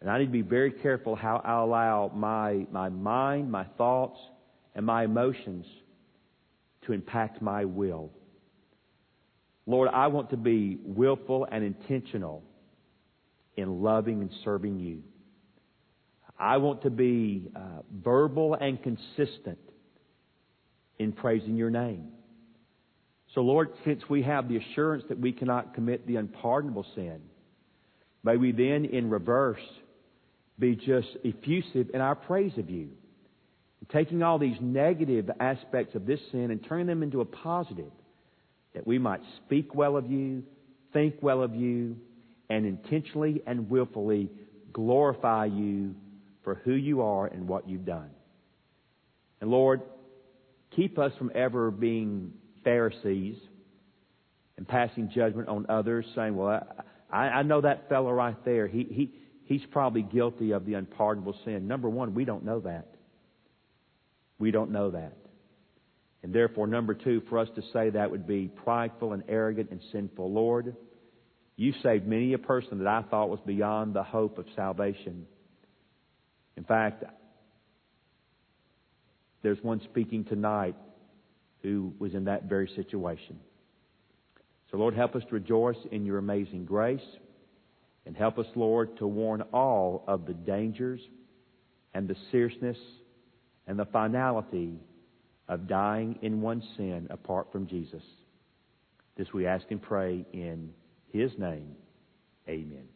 And 0.00 0.08
I 0.08 0.18
need 0.18 0.26
to 0.26 0.32
be 0.32 0.42
very 0.42 0.70
careful 0.70 1.16
how 1.16 1.42
I 1.44 1.60
allow 1.60 2.12
my, 2.14 2.66
my 2.70 2.88
mind, 2.88 3.50
my 3.50 3.64
thoughts, 3.76 4.18
and 4.76 4.86
my 4.86 5.04
emotions 5.04 5.66
to 6.86 6.92
impact 6.92 7.42
my 7.42 7.64
will. 7.64 8.10
Lord, 9.66 9.90
I 9.92 10.06
want 10.06 10.30
to 10.30 10.36
be 10.36 10.78
willful 10.84 11.46
and 11.50 11.64
intentional 11.64 12.42
in 13.56 13.82
loving 13.82 14.20
and 14.20 14.30
serving 14.44 14.78
you. 14.78 15.02
I 16.38 16.56
want 16.56 16.82
to 16.82 16.90
be 16.90 17.48
uh, 17.54 17.82
verbal 18.02 18.54
and 18.54 18.80
consistent 18.82 19.58
in 20.98 21.12
praising 21.12 21.56
your 21.56 21.70
name. 21.70 22.08
So, 23.34 23.40
Lord, 23.40 23.70
since 23.84 24.02
we 24.10 24.22
have 24.22 24.48
the 24.48 24.58
assurance 24.58 25.04
that 25.08 25.18
we 25.18 25.32
cannot 25.32 25.74
commit 25.74 26.06
the 26.06 26.16
unpardonable 26.16 26.84
sin, 26.94 27.20
may 28.22 28.36
we 28.36 28.52
then, 28.52 28.84
in 28.84 29.08
reverse, 29.08 29.60
be 30.58 30.76
just 30.76 31.08
effusive 31.24 31.90
in 31.94 32.00
our 32.00 32.14
praise 32.14 32.52
of 32.58 32.68
you. 32.68 32.90
Taking 33.90 34.22
all 34.22 34.38
these 34.38 34.56
negative 34.60 35.30
aspects 35.40 35.94
of 35.94 36.06
this 36.06 36.20
sin 36.30 36.50
and 36.50 36.64
turning 36.64 36.86
them 36.86 37.02
into 37.02 37.20
a 37.20 37.24
positive 37.24 37.90
that 38.74 38.86
we 38.86 38.98
might 38.98 39.20
speak 39.44 39.74
well 39.74 39.96
of 39.96 40.10
you, 40.10 40.44
think 40.92 41.16
well 41.20 41.42
of 41.42 41.54
you, 41.54 41.96
and 42.48 42.64
intentionally 42.64 43.42
and 43.46 43.68
willfully 43.68 44.30
glorify 44.72 45.46
you 45.46 45.94
for 46.44 46.56
who 46.64 46.72
you 46.72 47.02
are 47.02 47.26
and 47.26 47.48
what 47.48 47.68
you've 47.68 47.84
done. 47.84 48.10
And 49.40 49.50
Lord, 49.50 49.82
keep 50.76 50.98
us 50.98 51.12
from 51.18 51.32
ever 51.34 51.70
being 51.70 52.32
Pharisees 52.64 53.36
and 54.56 54.66
passing 54.66 55.10
judgment 55.14 55.48
on 55.48 55.66
others, 55.68 56.06
saying, 56.14 56.36
Well, 56.36 56.62
I, 57.10 57.16
I 57.16 57.42
know 57.42 57.60
that 57.60 57.88
fellow 57.88 58.10
right 58.12 58.36
there. 58.44 58.66
He, 58.66 58.84
he, 58.84 59.14
he's 59.44 59.62
probably 59.70 60.02
guilty 60.02 60.52
of 60.52 60.66
the 60.66 60.74
unpardonable 60.74 61.36
sin. 61.44 61.68
Number 61.68 61.88
one, 61.88 62.14
we 62.14 62.24
don't 62.24 62.44
know 62.44 62.60
that. 62.60 62.88
We 64.38 64.50
don't 64.50 64.70
know 64.70 64.90
that. 64.90 65.16
And 66.22 66.32
therefore, 66.32 66.66
number 66.66 66.94
two, 66.94 67.22
for 67.28 67.38
us 67.38 67.48
to 67.56 67.62
say 67.72 67.90
that 67.90 68.10
would 68.10 68.26
be 68.26 68.48
prideful 68.48 69.12
and 69.12 69.24
arrogant 69.28 69.70
and 69.70 69.80
sinful. 69.90 70.32
Lord, 70.32 70.76
you 71.56 71.72
saved 71.82 72.06
many 72.06 72.32
a 72.32 72.38
person 72.38 72.78
that 72.78 72.86
I 72.86 73.02
thought 73.02 73.28
was 73.28 73.40
beyond 73.44 73.94
the 73.94 74.02
hope 74.02 74.38
of 74.38 74.46
salvation. 74.54 75.26
In 76.56 76.64
fact, 76.64 77.04
there's 79.42 79.62
one 79.62 79.80
speaking 79.90 80.24
tonight 80.24 80.76
who 81.62 81.94
was 81.98 82.14
in 82.14 82.24
that 82.24 82.44
very 82.44 82.68
situation. 82.76 83.38
So, 84.70 84.78
Lord, 84.78 84.94
help 84.94 85.14
us 85.14 85.22
to 85.28 85.34
rejoice 85.34 85.76
in 85.90 86.04
your 86.04 86.18
amazing 86.18 86.64
grace. 86.64 87.00
And 88.04 88.16
help 88.16 88.38
us, 88.38 88.46
Lord, 88.56 88.96
to 88.98 89.06
warn 89.06 89.42
all 89.52 90.02
of 90.08 90.26
the 90.26 90.34
dangers 90.34 91.00
and 91.94 92.08
the 92.08 92.16
seriousness 92.32 92.78
and 93.66 93.78
the 93.78 93.84
finality 93.86 94.80
of 95.48 95.68
dying 95.68 96.18
in 96.22 96.40
one 96.40 96.62
sin 96.76 97.06
apart 97.10 97.52
from 97.52 97.66
Jesus. 97.66 98.02
This 99.16 99.28
we 99.32 99.46
ask 99.46 99.64
and 99.70 99.80
pray 99.80 100.24
in 100.32 100.70
His 101.12 101.30
name. 101.38 101.76
Amen. 102.48 102.88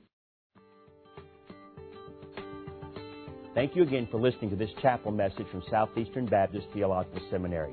Thank 3.55 3.77
you 3.77 3.85
again 3.85 4.09
for 4.11 4.21
listening 4.21 4.51
to 4.51 4.57
this 4.57 4.71
chapel 4.83 5.13
message 5.13 5.47
from 5.51 5.63
Southeastern 5.71 6.27
Baptist 6.27 6.67
Theological 6.75 7.23
Seminary. 7.31 7.73